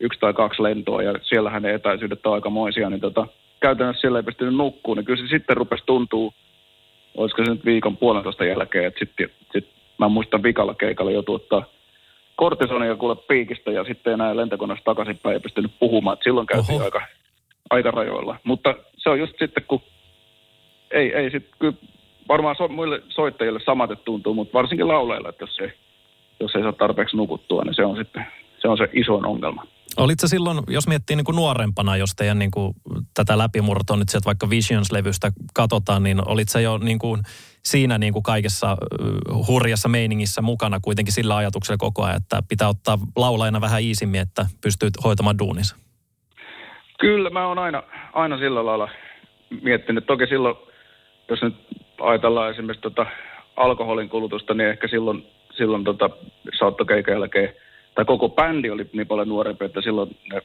yksi 0.00 0.20
tai 0.20 0.32
kaksi 0.32 0.62
lentoa 0.62 1.02
ja 1.02 1.14
siellähän 1.22 1.62
ne 1.62 1.74
etäisyydet 1.74 2.26
on 2.26 2.34
aikamoisia, 2.34 2.90
niin 2.90 3.00
tota, 3.00 3.26
käytännössä 3.60 4.00
siellä 4.00 4.18
ei 4.18 4.22
pystynyt 4.22 4.54
nukkuun, 4.54 4.96
niin 4.96 5.04
kyllä 5.04 5.22
se 5.22 5.28
sitten 5.28 5.56
rupesi 5.56 5.82
tuntuu, 5.86 6.34
olisiko 7.16 7.44
se 7.44 7.50
nyt 7.50 7.64
viikon 7.64 7.96
puolentoista 7.96 8.44
jälkeen, 8.44 8.84
että 8.84 8.98
sitten 8.98 9.30
sit, 9.52 9.68
mä 9.98 10.08
muistan 10.08 10.42
vikalla 10.42 10.74
keikalla 10.74 11.10
jo 11.10 11.22
tuottaa 11.22 11.64
kortisonia 12.36 12.96
kuule 12.96 13.16
piikistä 13.16 13.70
ja 13.70 13.84
sitten 13.84 14.12
enää 14.12 14.36
lentokoneessa 14.36 14.84
takaisinpäin 14.84 15.34
ei 15.34 15.40
pystynyt 15.40 15.72
puhumaan, 15.78 16.14
että 16.14 16.24
silloin 16.24 16.46
käytiin 16.46 16.76
Oho. 16.76 16.84
aika, 16.84 17.02
aika 17.70 17.90
rajoilla. 17.90 18.36
Mutta 18.44 18.74
se 18.96 19.10
on 19.10 19.18
just 19.18 19.32
sitten, 19.38 19.64
kun 19.68 19.82
ei, 20.90 21.14
ei 21.14 21.30
sitten, 21.30 21.54
kyllä 21.58 21.74
varmaan 22.28 22.56
so, 22.56 22.68
muille 22.68 23.02
soittajille 23.08 23.60
samaten 23.60 23.96
tuntuu, 24.04 24.34
mutta 24.34 24.52
varsinkin 24.52 24.88
lauleilla, 24.88 25.28
että 25.28 25.42
jos 25.42 25.58
ei, 25.60 25.72
jos 26.40 26.54
ei 26.54 26.62
saa 26.62 26.72
tarpeeksi 26.72 27.16
nukuttua, 27.16 27.62
niin 27.62 27.74
se 27.74 27.84
on 27.84 27.96
sitten 27.96 28.26
se 28.64 28.68
on 28.68 28.78
se 28.78 28.88
isoin 28.92 29.26
ongelma. 29.26 29.66
Olitko 29.96 30.28
silloin, 30.28 30.58
jos 30.68 30.88
miettii 30.88 31.16
niin 31.16 31.24
kuin 31.24 31.36
nuorempana, 31.36 31.96
jos 31.96 32.14
teidän 32.16 32.38
niin 32.38 32.50
kuin 32.50 32.74
tätä 33.14 33.38
läpimurtoa 33.38 33.96
nyt 33.96 34.08
sieltä 34.08 34.26
vaikka 34.26 34.50
Visions-levystä 34.50 35.32
katsotaan, 35.54 36.02
niin 36.02 36.28
olitko 36.28 36.58
jo 36.58 36.78
niin 36.78 36.98
kuin 36.98 37.22
siinä 37.64 37.98
niin 37.98 38.12
kuin 38.12 38.22
kaikessa 38.22 38.76
hurjassa 39.48 39.88
meiningissä 39.88 40.42
mukana 40.42 40.80
kuitenkin 40.80 41.14
sillä 41.14 41.36
ajatuksella 41.36 41.78
koko 41.78 42.02
ajan, 42.02 42.16
että 42.16 42.42
pitää 42.48 42.68
ottaa 42.68 42.98
laulajana 43.16 43.60
vähän 43.60 43.82
iisimmin, 43.82 44.20
että 44.20 44.46
pystyy 44.60 44.88
hoitamaan 45.04 45.38
duunissa? 45.38 45.76
Kyllä, 47.00 47.30
mä 47.30 47.46
oon 47.46 47.58
aina, 47.58 47.82
aina 48.12 48.38
sillä 48.38 48.66
lailla 48.66 48.88
miettinyt. 49.62 50.06
Toki 50.06 50.26
silloin, 50.26 50.56
jos 51.28 51.42
nyt 51.42 51.54
ajatellaan 52.00 52.50
esimerkiksi 52.50 52.82
tota 52.82 53.06
alkoholin 53.56 54.08
kulutusta, 54.08 54.54
niin 54.54 54.68
ehkä 54.68 54.88
silloin, 54.88 55.26
silloin 55.56 55.84
tota 55.84 56.10
saattokeikan 56.58 57.14
jälkeen 57.14 57.54
tai 57.94 58.04
koko 58.04 58.28
bändi 58.28 58.70
oli 58.70 58.86
niin 58.92 59.06
paljon 59.06 59.28
nuorempi, 59.28 59.64
että 59.64 59.80
silloin 59.80 60.16
ne, 60.32 60.42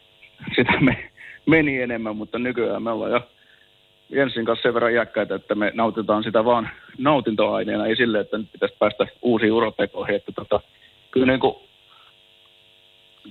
sitä 0.56 0.80
me, 0.80 1.10
meni 1.46 1.82
enemmän, 1.82 2.16
mutta 2.16 2.40
nykyään 2.40 2.84
me 2.84 2.92
ollaan 2.92 3.12
jo 3.12 3.22
Jensin 4.10 4.46
kanssa 4.46 4.64
sen 4.64 4.74
verran 4.74 4.92
iäkkäitä, 4.92 5.36
että 5.36 5.56
me 5.56 5.72
nautitaan 5.76 6.24
sitä 6.24 6.46
vaan 6.46 6.70
nautintoaineena, 6.98 7.86
ei 7.86 7.96
sille, 7.96 8.20
että 8.20 8.38
nyt 8.38 8.52
pitäisi 8.52 8.76
päästä 8.80 9.08
uusiin 9.22 9.52
urotekoihin. 9.52 10.16
Että 10.16 10.32
tota, 10.32 10.60
kyllä, 11.12 11.28
niin 11.28 11.40
kuin, 11.40 11.56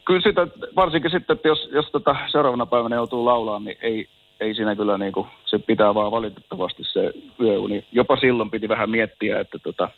kyllä 0.04 0.20
sitä, 0.20 0.46
varsinkin 0.76 1.10
sitten, 1.10 1.34
että 1.34 1.48
jos, 1.48 1.68
jos 1.72 1.90
tota 1.92 2.16
seuraavana 2.26 2.66
päivänä 2.66 2.96
joutuu 2.96 3.24
laulaa, 3.24 3.60
niin 3.60 3.76
ei, 3.82 4.08
ei 4.40 4.54
siinä 4.54 4.76
kyllä 4.76 4.98
niin 4.98 5.12
kuin, 5.12 5.26
se 5.44 5.58
pitää 5.58 5.94
vaan 5.94 6.12
valitettavasti 6.12 6.84
se 6.84 7.12
yöuni. 7.40 7.84
Jopa 7.92 8.16
silloin 8.16 8.50
piti 8.50 8.68
vähän 8.68 8.90
miettiä, 8.90 9.40
että 9.40 9.58
tota, 9.58 9.90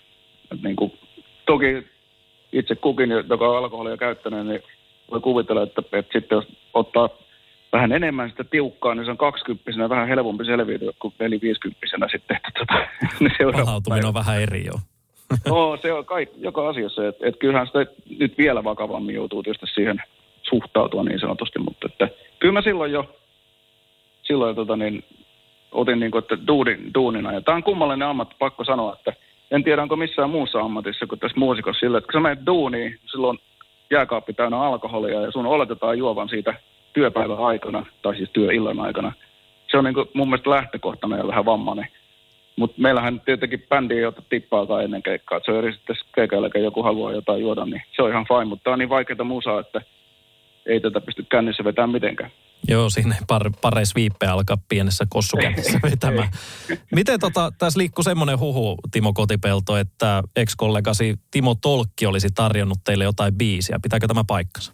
että 0.53 0.69
niin 0.69 0.77
kuin, 0.77 0.93
toki 1.47 1.87
itse 2.53 2.75
kukin, 2.75 3.11
joka 3.11 3.49
on 3.49 3.57
alkoholia 3.57 3.97
käyttänyt, 3.97 4.47
niin 4.47 4.63
voi 5.11 5.21
kuvitella, 5.21 5.63
että, 5.63 5.83
että 5.93 6.13
sitten 6.13 6.37
jos 6.37 6.47
ottaa 6.75 7.09
vähän 7.73 7.93
enemmän 7.93 8.31
sitä 8.31 8.45
tiukkaa, 8.45 8.95
niin 8.95 9.05
se 9.05 9.11
on 9.11 9.17
20 9.17 9.89
vähän 9.89 10.09
helpompi 10.09 10.45
selviytyä 10.45 10.93
kuin 10.99 11.15
450 11.19 11.87
sitten. 12.13 12.37
Että 12.37 12.51
tota, 12.59 13.53
Palautuminen 13.65 14.07
on 14.07 14.15
vähän 14.15 14.43
eri 14.43 14.65
jo. 14.65 14.73
no, 15.47 15.77
se 15.83 15.93
on 15.93 16.05
kaikki, 16.05 16.43
joka 16.43 16.69
asiassa. 16.69 17.09
Että 17.09 17.29
et 17.29 17.37
kyllähän 17.39 17.67
sitä 17.67 17.87
nyt 18.19 18.39
vielä 18.39 18.65
vakavammin 18.65 19.15
joutuu 19.15 19.43
tietysti 19.43 19.67
siihen 19.67 20.03
suhtautua 20.43 21.03
niin 21.03 21.21
sanotusti, 21.21 21.59
mutta 21.59 21.87
että 21.87 22.09
kyllä 22.39 22.53
mä 22.53 22.63
silloin 22.63 22.93
jo, 22.93 23.15
silloin 24.23 24.57
tota 24.57 24.77
niin, 24.77 25.05
otin 25.73 26.01
niin 26.01 26.11
kuin, 26.11 26.23
että 26.23 26.47
duudin, 26.47 26.95
duunina. 26.95 27.33
Ja 27.33 27.41
tämä 27.41 27.57
on 27.57 27.63
kummallinen 27.63 28.09
ammatti, 28.09 28.37
pakko 28.39 28.65
sanoa, 28.65 28.93
että 28.93 29.13
en 29.51 29.65
tiedä, 29.65 29.83
onko 29.83 29.97
missään 29.97 30.31
muussa 30.31 30.61
ammatissa 30.61 31.07
kuin 31.07 31.19
tässä 31.19 31.39
muusikossa 31.39 31.81
sillä, 31.81 31.99
että 31.99 32.07
kun 32.13 32.21
sä 32.21 32.23
menet 32.23 32.47
duuniin, 32.47 32.99
silloin 33.07 33.39
jääkaappi 33.91 34.33
täynnä 34.33 34.61
alkoholia 34.61 35.21
ja 35.21 35.31
sun 35.31 35.47
oletetaan 35.47 35.99
juovan 35.99 36.29
siitä 36.29 36.55
työpäivän 36.93 37.39
aikana, 37.39 37.87
tai 38.03 38.17
siis 38.17 38.31
työillan 38.33 38.81
aikana. 38.81 39.13
Se 39.71 39.79
on 39.79 39.85
niin 39.85 39.95
kuin 39.95 40.09
mun 40.15 40.29
mielestä 40.29 40.51
lähtökohtana 40.51 41.17
ja 41.17 41.27
vähän 41.27 41.45
vammainen. 41.45 41.89
Mutta 42.57 42.81
meillähän 42.81 43.21
tietenkin 43.21 43.67
bändi 43.69 43.95
ei 43.95 44.05
ota 44.05 44.23
tippaakaan 44.29 44.85
ennen 44.85 45.03
keikkaa. 45.03 45.39
Et 45.39 45.45
se 45.45 45.53
on 45.53 45.59
eri 45.59 45.73
sitten 45.73 45.97
keikailla, 46.15 46.49
joku 46.55 46.83
haluaa 46.83 47.13
jotain 47.13 47.41
juoda, 47.41 47.65
niin 47.65 47.83
se 47.97 48.03
on 48.03 48.11
ihan 48.11 48.27
fine. 48.29 48.45
Mutta 48.45 48.65
tämä 48.65 48.73
on 48.73 48.79
niin 48.79 48.89
vaikeaa 48.89 49.25
musaa, 49.25 49.61
että 49.61 49.81
ei 50.67 50.81
tätä 50.81 51.01
pysty 51.01 51.27
kännissä 51.29 51.65
vetämään 51.65 51.91
mitenkään. 51.91 52.31
Joo, 52.69 52.91
siinä 52.91 53.17
par, 53.29 53.51
pareis 53.63 53.95
viippe 53.95 54.27
alkaa 54.27 54.57
pienessä 54.69 55.05
kossukännissä 55.09 55.81
vetämään. 55.91 56.29
Miten 56.95 57.21
tota, 57.21 57.53
tässä 57.59 57.79
liikkuu 57.79 58.05
semmoinen 58.05 58.39
huhu, 58.39 58.77
Timo 58.93 59.13
Kotipelto, 59.13 59.77
että 59.77 60.23
ex-kollegasi 60.37 61.15
Timo 61.31 61.55
Tolkki 61.55 62.07
olisi 62.07 62.29
tarjonnut 62.35 62.79
teille 62.85 63.05
jotain 63.05 63.35
biisiä. 63.35 63.79
Pitääkö 63.83 64.07
tämä 64.07 64.25
paikkansa? 64.27 64.73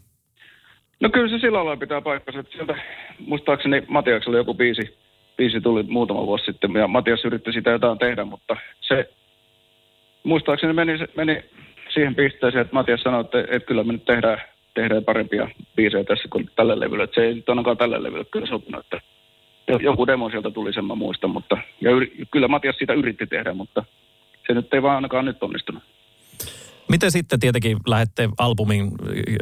No 1.00 1.10
kyllä 1.10 1.28
se 1.28 1.40
sillä 1.40 1.58
lailla 1.58 1.76
pitää 1.76 2.00
paikkansa. 2.00 2.40
Että 2.40 2.52
sieltä 2.52 2.74
muistaakseni 3.18 3.82
Matiaksella 3.88 4.38
joku 4.38 4.54
biisi, 4.54 4.98
biisi 5.36 5.60
tuli 5.60 5.82
muutama 5.82 6.26
vuosi 6.26 6.44
sitten 6.44 6.74
ja 6.74 6.88
Matias 6.88 7.24
yritti 7.24 7.52
sitä 7.52 7.70
jotain 7.70 7.98
tehdä, 7.98 8.24
mutta 8.24 8.56
se 8.80 9.10
muistaakseni 10.24 10.72
meni, 10.72 10.92
meni 11.16 11.44
siihen 11.94 12.14
pisteeseen, 12.14 12.62
että 12.62 12.74
Matias 12.74 13.00
sanoi, 13.00 13.20
että, 13.20 13.40
että 13.40 13.66
kyllä 13.66 13.84
me 13.84 13.92
nyt 13.92 14.04
tehdään 14.04 14.38
tehdään 14.76 15.04
parempia 15.04 15.48
biisejä 15.76 16.04
tässä 16.04 16.28
kuin 16.32 16.50
tällä 16.56 16.80
levyllä. 16.80 17.08
Se 17.14 17.20
ei 17.20 17.34
nyt 17.34 17.48
ainakaan 17.48 17.76
tällä 17.76 18.02
levyllä 18.02 18.24
kyllä 18.32 18.46
sopinut, 18.46 18.84
että 18.84 19.00
joku 19.80 20.06
demo 20.06 20.30
sieltä 20.30 20.50
tuli 20.50 20.72
sen 20.72 20.84
mä 20.84 20.94
muistan, 20.94 21.30
mutta 21.30 21.58
ja 21.80 21.90
yri, 21.90 22.12
kyllä 22.30 22.48
Matias 22.48 22.76
sitä 22.78 22.92
yritti 22.92 23.26
tehdä, 23.26 23.54
mutta 23.54 23.84
se 24.46 24.54
nyt 24.54 24.74
ei 24.74 24.82
vaan 24.82 24.94
ainakaan 24.94 25.24
nyt 25.24 25.42
onnistunut. 25.42 25.82
Miten 26.88 27.10
sitten 27.10 27.40
tietenkin 27.40 27.76
lähdette 27.86 28.28
albumin 28.38 28.92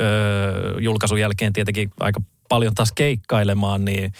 öö, 0.01 0.75
julkaisun 0.81 1.21
jälkeen 1.21 1.53
tietenkin 1.53 1.91
aika 2.01 2.21
paljon 2.49 2.75
taas 2.75 2.93
keikkailemaan, 2.93 3.85
niin 3.85 4.13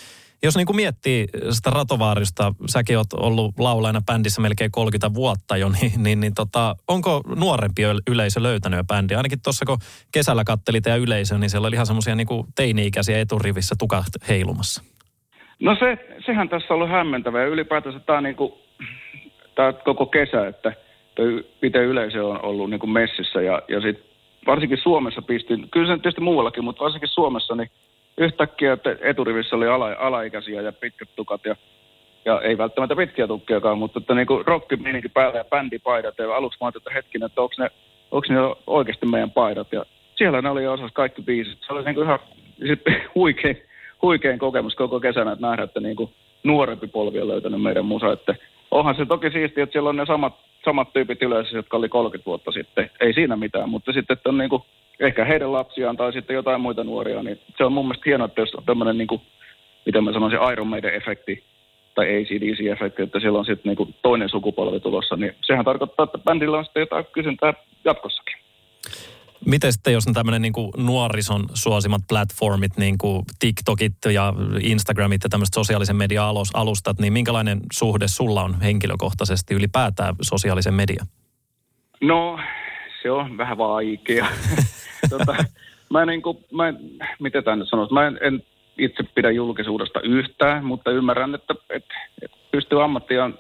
jos 0.45 0.57
niin 0.57 0.67
kuin 0.67 0.77
miettii 0.77 1.27
sitä 1.51 1.71
Ratovaarista, 1.71 2.55
säkin 2.67 2.99
oot 2.99 3.13
ollut 3.13 3.55
laulajana 3.59 4.01
bändissä 4.07 4.43
melkein 4.43 4.71
30 4.71 5.15
vuotta 5.15 5.57
jo, 5.57 5.69
niin, 5.81 5.93
niin, 6.03 6.21
niin 6.21 6.35
tota, 6.35 6.75
onko 6.89 7.21
nuorempi 7.37 7.83
yleisö 8.11 8.43
löytänyt 8.43 8.77
jo 8.77 8.85
bändiä? 8.85 9.17
Ainakin 9.17 9.43
tuossa 9.43 9.67
kun 9.67 9.79
kesällä 10.13 10.45
katteli 10.45 10.81
teidän 10.81 11.01
yleisö, 11.01 11.39
niin 11.39 11.51
siellä 11.51 11.69
oli 11.69 11.75
ihan 11.75 11.87
semmoisia 11.87 12.15
niin 12.15 12.27
teini-ikäisiä 12.57 13.19
eturivissä 13.19 13.75
tukat 13.79 14.07
heilumassa. 14.29 14.85
No 15.61 15.77
se, 15.79 15.99
sehän 16.27 16.49
tässä 16.49 16.75
on 16.75 16.77
ollut 16.77 16.91
hämmentävää 16.91 17.43
ja 17.43 17.49
ylipäätänsä 17.49 18.01
tämä, 18.01 18.21
niin 18.21 18.37
kuin, 18.37 18.53
tämä 19.55 19.73
koko 19.73 20.07
kesä, 20.07 20.49
että 20.49 20.73
miten 21.63 21.85
yleisö 21.85 22.27
on 22.27 22.45
ollut 22.45 22.71
niin 22.71 22.81
kuin 22.81 22.91
messissä 22.91 23.43
ja, 23.43 23.63
ja 23.69 23.81
sitten 23.81 24.15
varsinkin 24.47 24.79
Suomessa 24.83 25.23
pistin, 25.23 25.71
kyllä 25.71 25.87
se 25.87 26.03
tietysti 26.03 26.21
muuallakin, 26.21 26.65
mutta 26.65 26.85
varsinkin 26.85 27.09
Suomessa, 27.09 27.55
niin 27.55 27.71
yhtäkkiä 28.19 28.73
että 28.73 28.97
eturivissä 29.01 29.57
oli 29.57 29.69
ala, 29.69 29.97
alaikäisiä 29.99 30.63
ja 30.63 30.73
pitkät 30.73 31.09
tukat 31.17 31.41
ja, 31.45 31.57
ja 32.25 32.41
ei 32.41 32.59
välttämättä 32.59 32.97
pitkiä 32.97 33.27
tukkiakaan, 33.27 33.79
mutta 33.79 33.99
että 33.99 34.15
niin 34.15 34.27
rockimeininki 34.47 35.09
päällä 35.09 35.39
ja 35.39 35.45
bändipaidat 35.45 36.19
ja 36.19 36.37
aluksi 36.37 36.59
mä 36.61 36.69
että 36.69 36.91
hetkinen, 36.95 37.27
että 37.27 37.43
onko 37.43 37.55
ne, 37.59 37.71
onko 38.11 38.27
ne 38.29 38.63
oikeasti 38.67 39.07
meidän 39.07 39.31
paidat 39.31 39.73
ja 39.73 39.85
siellä 40.17 40.43
ne 40.43 40.51
oli 40.51 40.67
osas 40.67 40.91
kaikki 40.93 41.23
biisit. 41.23 41.59
Se 41.67 41.73
oli 41.73 41.85
niin 41.85 41.95
kuin 41.95 42.05
ihan 42.05 42.19
huikein, 43.15 43.63
huikein 44.03 44.39
kokemus 44.39 44.75
koko 44.75 45.01
kesänä, 45.01 45.33
että 45.33 45.47
nähdä, 45.47 45.63
että 45.63 45.81
niin 45.81 45.97
kuin 45.97 46.11
nuorempi 46.43 46.87
polvi 46.87 47.21
on 47.21 47.29
löytänyt 47.29 47.63
meidän 47.63 47.85
musa. 47.85 48.13
Että 48.13 48.35
onhan 48.71 48.95
se 48.95 49.07
toki 49.07 49.31
siistiä, 49.31 49.65
että 49.65 49.73
siellä 49.73 49.89
on 49.89 49.97
ne 49.97 50.07
samat, 50.07 50.35
samat 50.65 50.93
tyypit 50.93 51.23
yleensä, 51.23 51.57
jotka 51.57 51.77
oli 51.77 51.89
30 51.89 52.27
vuotta 52.27 52.53
sitten. 52.53 52.91
Ei 53.01 53.13
siinä 53.13 53.37
mitään, 53.37 53.69
mutta 53.69 53.93
sitten, 53.93 54.15
että 54.15 54.29
on 54.29 54.39
niin 54.39 54.51
kuin, 54.51 54.63
ehkä 55.01 55.25
heidän 55.25 55.53
lapsiaan 55.53 55.97
tai 55.97 56.13
sitten 56.13 56.35
jotain 56.35 56.61
muita 56.61 56.85
nuoria, 56.85 57.23
niin 57.23 57.41
se 57.57 57.65
on 57.65 57.73
mun 57.73 57.87
mielestä 57.87 58.05
hienoa, 58.07 58.27
että 58.27 58.41
jos 58.41 58.55
on 58.55 58.65
tämmöinen, 58.65 58.99
niin 58.99 59.09
kuin, 59.09 59.23
miten 59.87 60.05
mä 60.05 60.13
sanoisin, 60.13 60.39
Iron 60.53 60.67
Maiden-efekti 60.67 61.43
tai 61.95 62.07
ACDC-efekti, 62.07 63.03
että 63.03 63.21
siellä 63.21 63.39
on 63.39 63.45
sitten 63.45 63.75
niin 63.77 63.95
toinen 64.03 64.29
sukupolvi 64.29 64.81
tulossa, 64.81 65.17
niin 65.17 65.33
sehän 65.47 65.65
tarkoittaa, 65.65 66.05
että 66.05 66.19
bändillä 66.19 66.59
on 66.59 66.65
sitten 66.65 66.81
jotain 66.81 67.07
kysyntää 67.13 67.55
jatkossakin. 67.85 68.35
Miten 69.47 69.73
sitten, 69.73 69.93
jos 69.93 70.07
on 70.07 70.15
tämmöinen 70.15 70.43
niin 70.43 70.53
nuorison 70.77 71.45
suosimat 71.55 72.03
platformit, 72.09 72.77
niin 72.77 72.99
kuin 72.99 73.23
TikTokit 73.39 73.95
ja 74.13 74.33
Instagramit 74.61 75.23
ja 75.25 75.29
tämmöiset 75.29 75.55
sosiaalisen 75.55 75.97
median 75.97 76.35
alustat, 76.55 76.99
niin 76.99 77.13
minkälainen 77.13 77.61
suhde 77.73 78.09
sulla 78.09 78.43
on 78.43 78.61
henkilökohtaisesti 78.61 79.55
ylipäätään 79.55 80.15
sosiaalisen 80.23 80.75
media? 80.75 81.05
No, 82.01 82.39
se 83.05 83.11
on 83.11 83.39
vähän 83.39 83.59
vaikea. 83.59 84.27
tota, 85.11 85.37
mä 85.91 86.03
en, 86.03 86.09
niin 86.09 86.23
kuin, 86.23 86.39
mä 86.53 86.69
en, 86.69 86.79
miten 87.21 87.45
tämä 87.45 87.57
nyt 87.57 87.69
sanoisi, 87.69 87.95
mä 87.95 88.07
en, 88.07 88.19
en 88.23 88.43
itse 88.79 89.03
pidä 89.15 89.31
julkisuudesta 89.31 90.01
yhtään, 90.01 90.65
mutta 90.65 90.91
ymmärrän, 90.91 91.35
että, 91.35 91.55
että, 91.71 91.95
että 92.23 92.37
pystyy 92.51 92.85
ammattiaan 92.85 93.39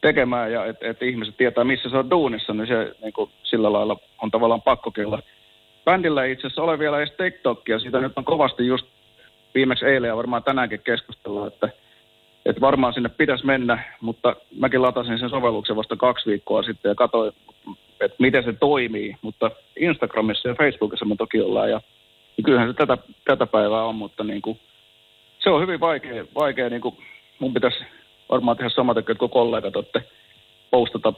tekemään 0.00 0.52
ja 0.52 0.64
että 0.64 0.88
et 0.88 1.02
ihmiset 1.02 1.36
tietää, 1.36 1.64
missä 1.64 1.88
se 1.88 1.96
on 1.96 2.10
duunissa, 2.10 2.54
niin 2.54 2.66
se 2.66 2.94
niin 3.02 3.12
kuin, 3.12 3.30
sillä 3.42 3.72
lailla 3.72 3.96
on 4.22 4.30
tavallaan 4.30 4.62
pakkokin 4.62 5.06
olla. 5.06 5.22
Bändillä 5.84 6.24
ei 6.24 6.32
itse 6.32 6.46
asiassa 6.46 6.62
ole 6.62 6.78
vielä 6.78 6.98
edes 6.98 7.12
TikTokia, 7.12 7.78
siitä 7.78 8.00
nyt 8.00 8.12
on 8.16 8.24
kovasti 8.24 8.66
just 8.66 8.86
viimeksi 9.54 9.86
eilen 9.86 10.08
ja 10.08 10.16
varmaan 10.16 10.42
tänäänkin 10.42 10.80
keskustellut, 10.84 11.46
että, 11.46 11.68
että 12.46 12.60
varmaan 12.60 12.94
sinne 12.94 13.08
pitäisi 13.08 13.46
mennä, 13.46 13.84
mutta 14.00 14.36
mäkin 14.58 14.82
latasin 14.82 15.18
sen 15.18 15.30
sovelluksen 15.30 15.76
vasta 15.76 15.96
kaksi 15.96 16.30
viikkoa 16.30 16.62
sitten 16.62 16.88
ja 16.88 16.94
katsoin, 16.94 17.32
että 18.00 18.16
miten 18.18 18.44
se 18.44 18.52
toimii, 18.52 19.16
mutta 19.22 19.50
Instagramissa 19.76 20.48
ja 20.48 20.54
Facebookissa 20.54 21.04
me 21.04 21.16
toki 21.16 21.40
ollaan 21.40 21.70
ja 21.70 21.80
niin 22.36 22.44
kyllähän 22.44 22.68
se 22.68 22.74
tätä, 22.74 22.98
tätä 23.24 23.46
päivää 23.46 23.82
on, 23.82 23.94
mutta 23.94 24.24
niin 24.24 24.42
kuin, 24.42 24.60
se 25.38 25.50
on 25.50 25.62
hyvin 25.62 25.80
vaikea, 25.80 26.24
vaikea 26.34 26.68
niin 26.68 26.82
kuin, 26.82 26.96
mun 27.38 27.54
pitäisi 27.54 27.84
varmaan 28.30 28.56
tehdä 28.56 28.70
samat 28.70 28.96
kuin 29.18 29.30
kollegat, 29.30 29.76
että 29.76 30.02
postata 30.70 31.12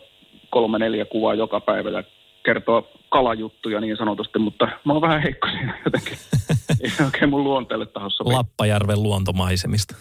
kolme, 0.50 0.78
neljä 0.78 1.04
kuvaa 1.04 1.34
joka 1.34 1.60
päivä 1.60 1.90
ja 1.90 2.02
kertoa 2.42 2.82
kalajuttuja 3.08 3.80
niin 3.80 3.96
sanotusti, 3.96 4.38
mutta 4.38 4.68
mä 4.84 4.92
oon 4.92 5.02
vähän 5.02 5.22
heikko 5.22 5.48
siinä 5.48 5.78
jotenkin. 5.84 6.18
Ei 6.82 6.90
se 6.90 7.04
oikein 7.04 7.30
mun 7.30 7.44
luonteelle 7.44 7.86
tahossa. 7.86 8.24
Lappajärven 8.24 9.02
luontomaisemista. 9.02 9.94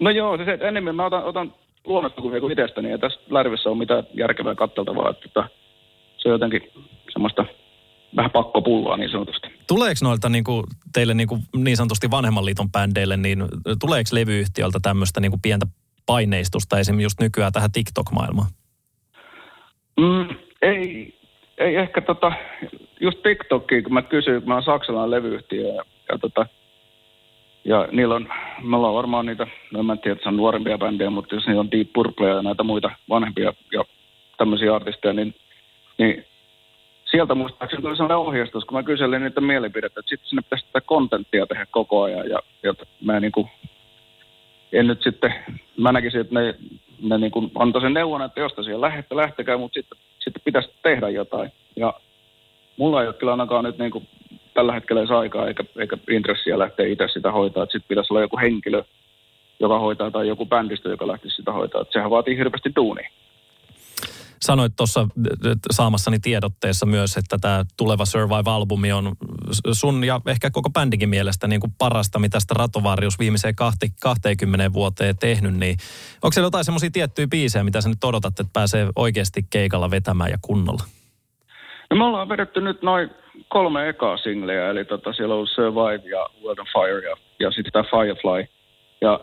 No 0.00 0.10
joo, 0.10 0.36
se, 0.36 0.44
se 0.44 0.52
että 0.52 0.68
enemmän 0.68 0.96
mä 0.96 1.06
otan, 1.06 1.24
otan 1.24 1.54
luonnostokuvia 1.84 2.40
kuin 2.40 2.52
itsestäni 2.52 2.90
ja 2.90 2.98
tässä 2.98 3.20
Lärvissä 3.30 3.70
on 3.70 3.78
mitään 3.78 4.04
järkevää 4.14 4.54
katteltavaa, 4.54 5.10
että, 5.10 5.22
että 5.26 5.48
se 6.22 6.28
on 6.28 6.32
jotenkin 6.32 6.70
semmoista 7.12 7.44
vähän 8.16 8.30
pakkopulloa 8.30 8.96
niin 8.96 9.10
sanotusti. 9.10 9.48
Tuleeko 9.68 9.98
noilta 10.02 10.28
niin 10.28 10.44
kuin, 10.44 10.64
teille 10.94 11.14
niin, 11.14 11.28
kuin, 11.28 11.40
niin 11.56 11.76
sanotusti 11.76 12.10
vanhemman 12.10 12.44
liiton 12.44 12.72
bändeille, 12.72 13.16
niin 13.16 13.44
tuleeko 13.80 14.08
levyyhtiöltä 14.12 14.78
tämmöistä 14.82 15.20
niin 15.20 15.30
kuin 15.30 15.42
pientä 15.42 15.66
paineistusta 16.06 16.78
esimerkiksi 16.78 17.04
just 17.04 17.20
nykyään 17.20 17.52
tähän 17.52 17.72
TikTok-maailmaan? 17.72 18.48
Mm, 20.00 20.36
ei, 20.62 21.14
ei 21.58 21.76
ehkä 21.76 22.00
tota, 22.00 22.32
just 23.00 23.22
TikTokia, 23.22 23.82
kun 23.82 23.94
mä 23.94 24.02
kysyin, 24.02 24.40
kun 24.40 24.48
mä 24.48 24.54
oon 24.54 24.62
saksalainen 24.62 25.10
levyyhtiö 25.10 25.68
ja, 25.68 25.84
ja, 26.12 26.18
tota, 26.18 26.46
ja 27.64 27.88
niillä 27.92 28.14
on, 28.14 28.28
me 28.62 28.76
ollaan 28.76 28.94
varmaan 28.94 29.26
niitä, 29.26 29.46
no 29.72 29.82
mä 29.82 29.92
en 29.92 29.98
tiedä, 29.98 30.12
että 30.12 30.22
se 30.22 30.28
on 30.28 30.36
nuorempia 30.36 30.78
bändejä, 30.78 31.10
mutta 31.10 31.34
jos 31.34 31.46
niillä 31.46 31.60
on 31.60 31.70
Deep 31.70 31.92
Purple 31.92 32.28
ja 32.28 32.42
näitä 32.42 32.62
muita 32.62 32.90
vanhempia 33.08 33.52
ja 33.72 33.84
tämmöisiä 34.38 34.74
artisteja, 34.74 35.14
niin, 35.14 35.34
niin 36.02 36.24
sieltä 37.10 37.34
muistaakseni 37.34 37.82
tuli 37.82 37.96
sellainen 37.96 38.26
ohjeistus, 38.26 38.64
kun 38.64 38.78
mä 38.78 38.82
kyselin 38.82 39.22
niitä 39.22 39.40
mielipidettä, 39.40 40.00
että 40.00 40.10
sitten 40.10 40.28
sinne 40.28 40.42
pitäisi 40.42 40.66
tätä 40.66 40.80
kontenttia 40.80 41.46
tehdä 41.46 41.66
koko 41.70 42.02
ajan 42.02 42.28
ja, 42.28 42.38
ja 42.62 42.74
mä 43.04 43.20
niin 43.20 43.32
kuin 43.32 43.50
en 44.72 44.86
nyt 44.86 45.02
sitten, 45.02 45.34
mä 45.76 45.92
näkisin, 45.92 46.20
että 46.20 46.34
ne, 46.34 46.54
ne 47.02 47.18
niin 47.18 47.30
kuin 47.30 47.50
antoi 47.54 47.82
sen 47.82 47.94
neuvon, 47.94 48.22
että 48.22 48.40
jos 48.40 48.52
siellä 48.64 48.86
lähdette, 48.86 49.16
lähtekää, 49.16 49.56
mutta 49.58 49.74
sitten, 49.74 49.98
sitten 50.18 50.42
pitäisi 50.44 50.70
tehdä 50.82 51.08
jotain. 51.08 51.52
Ja 51.76 51.94
mulla 52.76 53.02
ei 53.02 53.08
ole 53.08 53.14
kyllä 53.14 53.32
ainakaan 53.32 53.64
nyt 53.64 53.78
niin 53.78 53.90
kuin 53.90 54.08
tällä 54.54 54.72
hetkellä 54.72 55.00
edes 55.00 55.10
aikaa 55.10 55.48
eikä, 55.48 55.64
eikä 55.78 55.96
intressiä 56.10 56.58
lähteä 56.58 56.86
itse 56.86 57.08
sitä 57.08 57.32
hoitaa. 57.32 57.64
Sitten 57.64 57.88
pitäisi 57.88 58.12
olla 58.12 58.20
joku 58.20 58.38
henkilö, 58.38 58.84
joka 59.60 59.78
hoitaa, 59.78 60.10
tai 60.10 60.28
joku 60.28 60.46
bändistö, 60.46 60.88
joka 60.88 61.06
lähtisi 61.06 61.36
sitä 61.36 61.52
hoitaa. 61.52 61.80
Että 61.80 61.92
sehän 61.92 62.10
vaatii 62.10 62.36
hirveästi 62.36 62.72
duunia 62.76 63.10
sanoit 64.42 64.76
tuossa 64.76 65.08
saamassani 65.70 66.18
tiedotteessa 66.18 66.86
myös, 66.86 67.16
että 67.16 67.38
tämä 67.40 67.64
tuleva 67.76 68.04
Survive-albumi 68.04 68.92
on 68.92 69.12
sun 69.72 70.04
ja 70.04 70.20
ehkä 70.26 70.50
koko 70.50 70.70
bändikin 70.70 71.08
mielestä 71.08 71.46
niin 71.46 71.60
kuin 71.60 71.72
parasta, 71.78 72.18
mitä 72.18 72.40
sitä 72.40 72.54
Ratovarjus 72.58 73.18
viimeiseen 73.18 73.54
20 74.02 74.72
vuoteen 74.72 75.18
tehnyt. 75.18 75.54
Niin 75.54 75.76
onko 76.22 76.32
siellä 76.32 76.46
jotain 76.46 76.64
semmoisia 76.64 76.90
tiettyjä 76.92 77.26
biisejä, 77.26 77.64
mitä 77.64 77.80
sä 77.80 77.88
nyt 77.88 78.04
odotat, 78.04 78.40
että 78.40 78.52
pääsee 78.52 78.88
oikeasti 78.96 79.42
keikalla 79.50 79.90
vetämään 79.90 80.30
ja 80.30 80.38
kunnolla? 80.42 80.82
No 81.90 81.96
me 81.96 82.04
ollaan 82.04 82.28
vedetty 82.28 82.60
nyt 82.60 82.82
noin 82.82 83.10
kolme 83.48 83.88
ekaa 83.88 84.16
singleä, 84.16 84.70
eli 84.70 84.84
tota, 84.84 85.12
siellä 85.12 85.34
on 85.34 85.46
Survive 85.46 86.08
ja 86.08 86.26
World 86.42 86.58
on 86.58 86.66
Fire 86.72 87.10
ja, 87.10 87.16
ja 87.40 87.50
sitten 87.50 87.72
tämä 87.72 87.84
Firefly. 87.90 88.46
Ja 89.00 89.20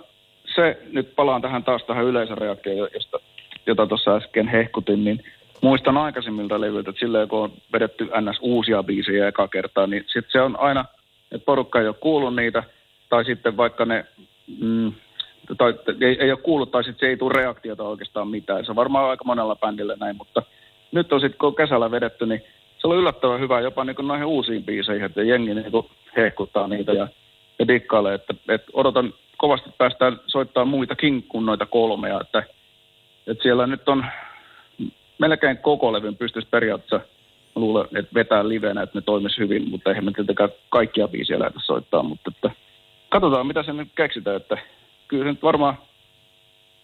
se, 0.56 0.82
nyt 0.92 1.16
palaan 1.16 1.42
tähän 1.42 1.64
taas 1.64 1.84
tähän 1.88 2.06
yleisöreaktioon, 2.06 2.90
josta 2.94 3.20
jota 3.66 3.88
tuossa 3.88 4.16
äsken 4.16 4.48
hehkutin, 4.48 5.04
niin 5.04 5.24
muistan 5.62 5.98
aikaisemmilta 5.98 6.62
levyiltä, 6.62 6.90
että 6.90 7.00
silleen 7.00 7.28
kun 7.28 7.40
on 7.40 7.52
vedetty 7.74 8.04
ns. 8.22 8.38
uusia 8.42 8.84
biisejä 8.84 9.28
eka 9.28 9.48
kertaa, 9.48 9.88
niin 9.88 10.04
sitten 10.08 10.32
se 10.32 10.42
on 10.42 10.60
aina, 10.60 10.86
että 11.32 11.46
porukka 11.46 11.80
ei 11.80 11.88
ole 11.88 11.96
kuullut 12.00 12.36
niitä, 12.36 12.64
tai 13.10 13.26
sitten 13.26 13.58
vaikka 13.58 13.86
ne, 13.86 14.06
mm, 14.62 14.94
tai 15.58 15.74
ei, 16.02 16.18
ei 16.20 16.32
ole 16.32 16.40
kuullut, 16.40 16.72
tai 16.72 16.84
sitten 16.84 17.00
se 17.00 17.10
ei 17.10 17.18
tule 17.18 17.34
reaktiota 17.34 17.84
oikeastaan 17.84 18.28
mitään. 18.28 18.66
Se 18.66 18.72
on 18.72 18.76
varmaan 18.76 19.10
aika 19.10 19.24
monella 19.24 19.56
bändillä 19.56 19.96
näin, 20.00 20.16
mutta 20.16 20.44
nyt 20.92 21.14
on 21.14 21.22
sitten, 21.22 21.38
kun 21.38 21.48
on 21.48 21.56
kesällä 21.56 21.92
vedetty, 21.92 22.26
niin 22.26 22.42
se 22.78 22.88
on 22.88 22.98
yllättävän 22.98 23.40
hyvä 23.40 23.60
jopa 23.60 23.86
niin 23.86 23.96
noihin 24.02 24.26
uusiin 24.26 24.64
biiseihin, 24.64 25.06
että 25.06 25.24
jengi 25.24 25.54
niin 25.54 25.72
hehkuttaa 26.18 26.68
niitä 26.68 26.94
ja, 26.94 27.08
ja 27.60 27.68
dikkailee, 27.68 28.14
että, 28.14 28.34
että 28.50 28.72
odotan 28.74 29.14
kovasti 29.38 29.70
päästään 29.78 30.20
soittaa 30.28 30.66
muitakin 30.66 31.24
kuin 31.24 31.46
noita 31.46 31.66
kolmea, 31.66 32.22
että 32.22 32.44
että 33.28 33.44
siellä 33.44 33.68
nyt 33.68 33.90
on 33.90 34.06
melkein 35.18 35.58
koko 35.58 35.94
levyn 35.94 36.18
pystyisi 36.18 36.48
periaatteessa, 36.52 37.08
luulen, 37.56 37.88
että 37.96 38.14
vetää 38.14 38.48
livenä, 38.48 38.82
että 38.82 38.98
ne 38.98 39.02
toimisi 39.02 39.38
hyvin, 39.38 39.70
mutta 39.70 39.90
eihän 39.90 40.06
me 40.06 40.12
tietenkään 40.12 40.50
kaikkia 40.70 41.08
biisiä 41.08 41.40
lähdetä 41.40 41.60
soittaa, 41.66 42.04
mutta 42.04 42.32
että 42.36 42.52
katsotaan 43.10 43.48
mitä 43.48 43.64
se 43.64 43.74
nyt 43.74 43.90
keksitään, 43.96 44.36
että 44.36 44.58
kyllä 45.08 45.24
se 45.24 45.30
nyt 45.30 45.44
varmaan 45.44 45.78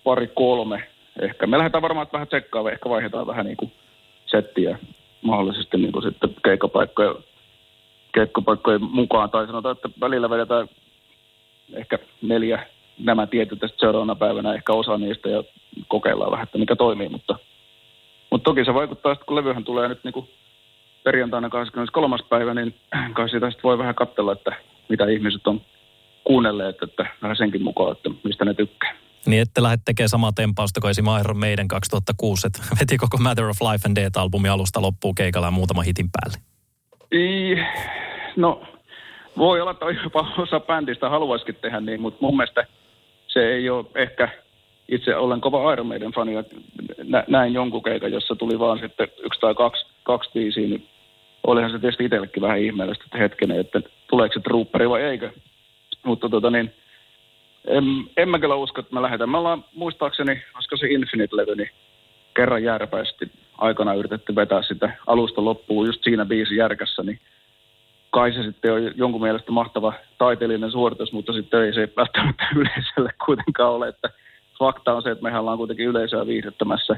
pari 0.04 0.28
kolme 0.28 0.88
ehkä. 1.21 1.48
Me 1.48 1.58
lähdetään 1.58 1.82
varmaan 1.82 2.08
vähän 2.13 2.28
tsekkaamaan, 2.28 2.74
ehkä 2.74 2.89
vaihdetaan 2.89 3.28
vähän 3.28 3.45
niin 3.45 3.58
kuin 3.58 3.71
settiä 4.26 4.80
mahdollisesti 5.21 5.78
niin 5.78 5.91
kuin 5.91 6.04
sitten 6.04 6.36
keikkapaikkoja, 6.43 7.15
keikkapaikkojen 8.13 8.84
mukaan, 8.84 9.30
tai 9.30 9.48
sanotaan, 9.48 9.76
että 9.76 9.89
välillä 10.00 10.30
vedetään 10.30 10.67
ehkä 11.74 12.00
neljä 12.21 12.67
nämä 12.99 13.27
tietyt 13.27 13.60
tästä 13.60 13.77
seuraavana 13.79 14.15
päivänä 14.15 14.53
ehkä 14.53 14.73
osa 14.73 14.97
niistä 14.97 15.29
ja 15.29 15.43
kokeillaan 15.88 16.31
vähän, 16.31 16.43
että 16.43 16.58
mikä 16.58 16.75
toimii, 16.75 17.10
mutta, 17.10 17.39
mutta 18.31 18.43
toki 18.43 18.65
se 18.65 18.73
vaikuttaa, 18.73 19.12
että 19.12 19.25
kun 19.25 19.36
levyhän 19.36 19.63
tulee 19.63 19.88
nyt 19.88 20.03
niin 20.03 20.13
kuin 20.13 20.29
perjantaina 21.03 21.49
23. 21.49 22.17
päivä, 22.29 22.53
niin 22.53 22.75
kai 23.13 23.29
siitä 23.29 23.51
voi 23.63 23.77
vähän 23.77 23.95
katsella, 23.95 24.31
että 24.31 24.51
mitä 24.89 25.05
ihmiset 25.08 25.47
on 25.47 25.62
kuunnelleet, 26.23 26.84
että 26.84 27.05
vähän 27.21 27.38
senkin 27.38 27.63
mukaan, 27.63 27.91
että 27.91 28.10
mistä 28.23 28.45
ne 28.45 28.53
tykkää. 28.53 28.95
Niin 29.25 29.41
ette 29.41 29.63
lähde 29.63 29.77
tekemään 29.86 30.10
samaa 30.10 30.31
tempausta 30.31 30.81
kuin 30.81 30.91
esimerkiksi 30.91 31.21
Iron 31.21 31.39
Maiden 31.39 31.67
2006, 31.67 32.47
että 32.47 32.60
veti 32.79 32.97
koko 32.97 33.17
Matter 33.17 33.45
of 33.45 33.58
Life 33.62 33.88
and 33.88 33.97
Death-albumi 33.97 34.49
alusta 34.49 34.81
loppuun 34.81 35.15
keikalla 35.15 35.47
ja 35.47 35.51
muutama 35.51 35.81
hitin 35.81 36.10
päälle. 36.12 36.38
I, 37.13 37.55
no, 38.36 38.62
voi 39.38 39.62
olla, 39.62 39.71
että 39.71 39.86
jopa 40.03 40.34
osa 40.38 40.60
bändistä 40.60 41.10
haluaisikin 41.10 41.55
tehdä 41.55 41.79
niin, 41.79 42.01
mutta 42.01 42.17
mun 42.21 42.38
mielestä– 42.38 42.65
se 43.36 43.54
ei 43.54 43.69
ole 43.69 43.86
ehkä, 43.95 44.30
itse 44.89 45.15
olen 45.15 45.41
kova 45.41 45.74
Iron 45.74 45.88
Maiden 45.88 46.12
fani 46.12 46.34
ja 46.34 46.43
näin 47.28 47.54
jonkun 47.54 47.84
keikan, 47.84 48.12
jossa 48.12 48.36
tuli 48.36 48.60
vaan 48.60 48.80
sitten 48.80 49.08
yksi 49.26 49.39
tai 49.39 49.56
kaksi, 49.56 49.86
kaksi 50.04 50.30
biisiä, 50.34 50.67
niin 50.67 50.88
olihan 51.48 51.71
se 51.71 51.80
tietysti 51.80 52.06
itsellekin 52.06 52.41
vähän 52.41 52.60
ihmeellistä, 52.60 53.04
että 53.06 53.17
hetkinen, 53.17 53.60
että 53.60 53.82
tuleeko 54.10 54.34
se 54.34 54.39
trupperi 54.39 54.89
vai 54.89 55.02
eikö. 55.02 55.32
Mutta 56.04 56.30
tota 56.30 56.52
niin, 56.52 56.74
en, 57.67 57.84
en 58.17 58.30
mä 58.30 58.39
kyllä 58.39 58.56
usko, 58.56 58.82
että 58.82 58.93
me 58.93 59.02
lähdetään. 59.02 59.30
Me 59.30 59.38
ollaan 59.38 59.65
muistaakseni, 59.76 60.43
olisiko 60.56 60.78
se 60.78 60.88
Infinite-levy, 60.88 61.56
niin 61.56 61.69
kerran 62.36 62.63
järpäisesti 62.63 63.32
aikana 63.58 63.93
yritetty 63.93 64.36
vetää 64.36 64.63
sitä 64.63 64.91
alusta 65.08 65.45
loppuun 65.45 65.88
just 65.88 66.04
siinä 66.04 66.26
biisin 66.26 66.58
järkässä, 66.58 67.04
niin 67.04 67.19
kai 68.15 68.34
se 68.34 68.43
sitten 68.43 68.73
on 68.73 68.91
jonkun 68.95 69.21
mielestä 69.21 69.51
mahtava 69.51 69.93
taiteellinen 70.17 70.71
suoritus, 70.71 71.13
mutta 71.13 71.34
sitten 71.34 71.63
ei 71.63 71.73
se 71.73 71.89
välttämättä 71.97 72.47
yleisölle 72.60 73.13
kuitenkaan 73.25 73.71
ole, 73.71 73.88
että 73.88 74.10
fakta 74.60 74.93
on 74.93 75.01
se, 75.01 75.12
että 75.12 75.23
mehän 75.23 75.41
ollaan 75.41 75.58
kuitenkin 75.58 75.86
yleisöä 75.86 76.28
viihdyttämässä, 76.28 76.95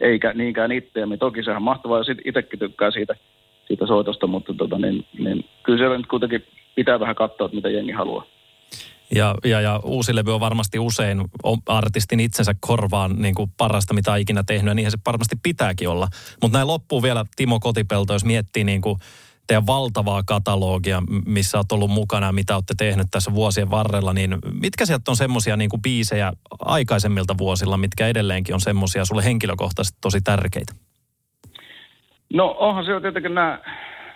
eikä 0.00 0.32
niinkään 0.32 0.72
itseämme. 0.72 1.16
Toki 1.16 1.42
sehän 1.42 1.56
on 1.56 1.62
mahtavaa, 1.62 1.98
ja 1.98 2.14
itsekin 2.24 2.58
tykkää 2.58 2.90
siitä, 2.90 3.14
siitä 3.68 3.86
soitosta, 3.86 4.26
mutta 4.26 4.54
tota, 4.54 4.78
niin, 4.78 5.06
niin, 5.18 5.44
kyllä 5.62 5.78
siellä 5.78 5.96
nyt 5.96 6.06
kuitenkin 6.06 6.44
pitää 6.74 7.00
vähän 7.00 7.14
katsoa, 7.14 7.44
että 7.44 7.56
mitä 7.56 7.68
jengi 7.68 7.92
haluaa. 7.92 8.24
Ja, 9.14 9.34
ja, 9.44 9.60
ja 9.60 9.80
uusi 9.84 10.14
levy 10.14 10.34
on 10.34 10.40
varmasti 10.40 10.78
usein 10.78 11.24
artistin 11.66 12.20
itsensä 12.20 12.54
korvaan 12.60 13.22
niin 13.22 13.34
kuin 13.34 13.50
parasta, 13.56 13.94
mitä 13.94 14.12
on 14.12 14.18
ikinä 14.18 14.42
tehnyt, 14.46 14.70
ja 14.70 14.74
niinhän 14.74 14.90
se 14.90 14.98
varmasti 15.06 15.36
pitääkin 15.42 15.88
olla. 15.88 16.08
Mutta 16.42 16.58
näin 16.58 16.68
loppuu 16.68 17.02
vielä 17.02 17.24
Timo 17.36 17.60
Kotipelto, 17.60 18.12
jos 18.12 18.24
miettii 18.24 18.64
niin 18.64 18.80
kuin 18.80 18.98
teidän 19.46 19.66
valtavaa 19.66 20.22
katalogia, 20.26 21.02
missä 21.26 21.58
olet 21.58 21.72
ollut 21.72 21.90
mukana, 21.90 22.32
mitä 22.32 22.54
olette 22.54 22.74
tehnyt 22.78 23.06
tässä 23.10 23.34
vuosien 23.34 23.70
varrella, 23.70 24.12
niin 24.12 24.36
mitkä 24.60 24.86
sieltä 24.86 25.10
on 25.10 25.16
semmoisia 25.16 25.56
niin 25.56 25.70
biisejä 25.82 26.32
aikaisemmilta 26.60 27.34
vuosilla, 27.38 27.76
mitkä 27.76 28.08
edelleenkin 28.08 28.54
on 28.54 28.60
semmoisia 28.60 29.04
sulle 29.04 29.24
henkilökohtaisesti 29.24 29.98
tosi 30.00 30.20
tärkeitä? 30.20 30.72
No 32.34 32.56
onhan 32.58 32.84
se 32.84 32.94
on 32.94 33.02
tietenkin 33.02 33.34
nämä, 33.34 33.58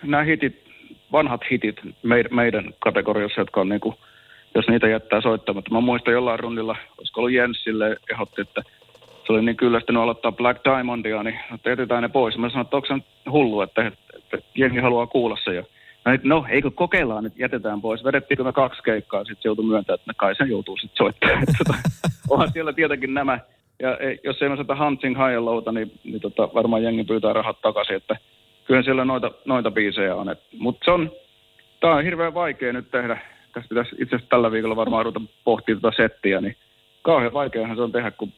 nämä 0.03 0.23
hitit, 0.23 0.63
vanhat 1.11 1.41
hitit 1.51 1.75
meidän, 2.03 2.35
meidän 2.35 2.73
kategoriassa, 2.79 3.41
jotka 3.41 3.61
on 3.61 3.69
niin 3.69 3.81
kuin, 3.81 3.95
jos 4.55 4.67
niitä 4.67 4.87
jättää 4.87 5.21
soittamatta. 5.21 5.71
Mä 5.71 5.81
muistan 5.81 6.13
jollain 6.13 6.39
rundilla, 6.39 6.75
olisiko 6.97 7.21
ollut 7.21 7.33
Jenssille, 7.33 7.97
ehdotti, 8.13 8.41
että 8.41 8.61
se 9.27 9.33
oli 9.33 9.45
niin 9.45 9.57
kyllästynyt 9.57 10.01
aloittaa 10.01 10.31
Black 10.31 10.65
Diamondia, 10.65 11.23
niin 11.23 11.39
että 11.55 11.69
jätetään 11.69 12.03
ne 12.03 12.09
pois. 12.09 12.37
Mä 12.37 12.49
sanoin, 12.49 12.65
että 12.65 12.75
onko 12.75 12.87
se 12.87 12.93
hullu, 13.31 13.61
että, 13.61 13.91
että 14.37 14.49
jengi 14.55 14.79
haluaa 14.79 15.07
kuulla 15.07 15.37
se. 15.43 15.65
Mä 16.05 16.11
nyt, 16.11 16.23
no, 16.23 16.45
eikö 16.49 16.71
kokeillaan, 16.71 17.23
nyt 17.23 17.39
jätetään 17.39 17.81
pois. 17.81 18.03
Vedettiinkö 18.03 18.43
me 18.43 18.53
kaksi 18.53 18.83
keikkaa, 18.83 19.23
sitten 19.23 19.49
joutui 19.49 19.65
myöntämään, 19.65 19.99
että 19.99 20.13
kai 20.17 20.35
sen 20.35 20.49
joutuu 20.49 20.77
sitten 20.77 20.97
soittamaan. 20.97 21.43
tota, 21.57 21.79
onhan 22.29 22.51
siellä 22.51 22.73
tietenkin 22.73 23.13
nämä. 23.13 23.39
Ja 23.79 23.97
jos 24.23 24.41
ei 24.41 24.49
osata 24.49 24.75
Hunting 24.75 25.17
High 25.17 25.37
and 25.37 25.45
Lowta, 25.45 25.71
niin, 25.71 25.91
niin 26.03 26.21
tota, 26.21 26.49
varmaan 26.53 26.83
jengi 26.83 27.03
pyytää 27.03 27.33
rahat 27.33 27.61
takaisin, 27.61 27.95
että 27.95 28.17
kyllä 28.65 28.83
siellä 28.83 29.05
noita, 29.05 29.31
noita 29.45 29.71
biisejä 29.71 30.15
on. 30.15 30.35
Mutta 30.59 30.85
se 30.85 30.91
on, 30.91 31.11
tämä 31.79 31.95
on 31.95 32.03
hirveän 32.03 32.33
vaikea 32.33 32.73
nyt 32.73 32.91
tehdä. 32.91 33.17
Tästä 33.53 33.69
pitäisi 33.69 33.95
itse 33.99 34.15
asiassa 34.15 34.29
tällä 34.29 34.51
viikolla 34.51 34.75
varmaan 34.75 35.05
ruveta 35.05 35.25
pohtimaan 35.43 35.81
tuota 35.81 35.97
settiä, 35.97 36.41
niin 36.41 36.55
kauhean 37.01 37.33
vaikeahan 37.33 37.75
se 37.75 37.81
on 37.81 37.91
tehdä, 37.91 38.11
kun 38.11 38.33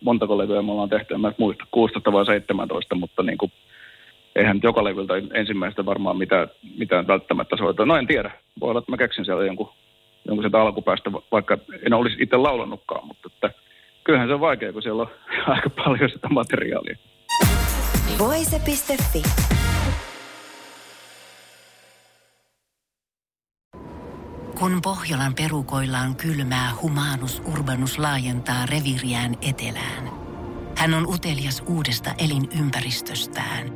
montako 0.00 0.38
levyä 0.38 0.62
me 0.62 0.72
ollaan 0.72 0.88
tehty, 0.88 1.14
en 1.14 1.20
mä 1.20 1.32
muista, 1.38 1.64
16 1.70 2.12
vai 2.12 2.26
17, 2.26 2.94
mutta 2.94 3.22
niin 3.22 3.38
kuin, 3.38 3.52
eihän 4.36 4.60
joka 4.62 4.84
levyltä 4.84 5.14
ensimmäistä 5.34 5.86
varmaan 5.86 6.18
mitään, 6.18 6.48
mitään 6.78 7.06
välttämättä 7.06 7.56
soita. 7.56 7.86
No 7.86 7.96
en 7.96 8.06
tiedä, 8.06 8.30
voi 8.60 8.70
olla, 8.70 8.78
että 8.78 8.92
mä 8.92 8.96
keksin 8.96 9.24
siellä 9.24 9.44
jonkun, 9.44 9.72
jonkun 10.24 10.42
sieltä 10.42 10.60
alkupäästä, 10.60 11.12
vaikka 11.12 11.58
en 11.86 11.94
olisi 11.94 12.16
itse 12.20 12.36
laulannutkaan, 12.36 13.06
mutta 13.06 13.28
että, 13.34 13.50
kyllähän 14.04 14.28
se 14.28 14.34
on 14.34 14.40
vaikea, 14.40 14.72
kun 14.72 14.82
siellä 14.82 15.02
on 15.02 15.10
aika 15.54 15.70
paljon 15.70 16.10
sitä 16.10 16.28
materiaalia. 16.28 16.96
Voise.fi 18.18 19.22
Kun 24.58 24.82
Pohjolan 24.82 25.34
perukoillaan 25.34 26.16
kylmää, 26.16 26.70
humanus 26.82 27.42
urbanus 27.52 27.98
laajentaa 27.98 28.66
reviriään 28.66 29.34
etelään. 29.48 30.10
Hän 30.76 30.94
on 30.94 31.06
utelias 31.06 31.62
uudesta 31.68 32.10
elinympäristöstään. 32.18 33.75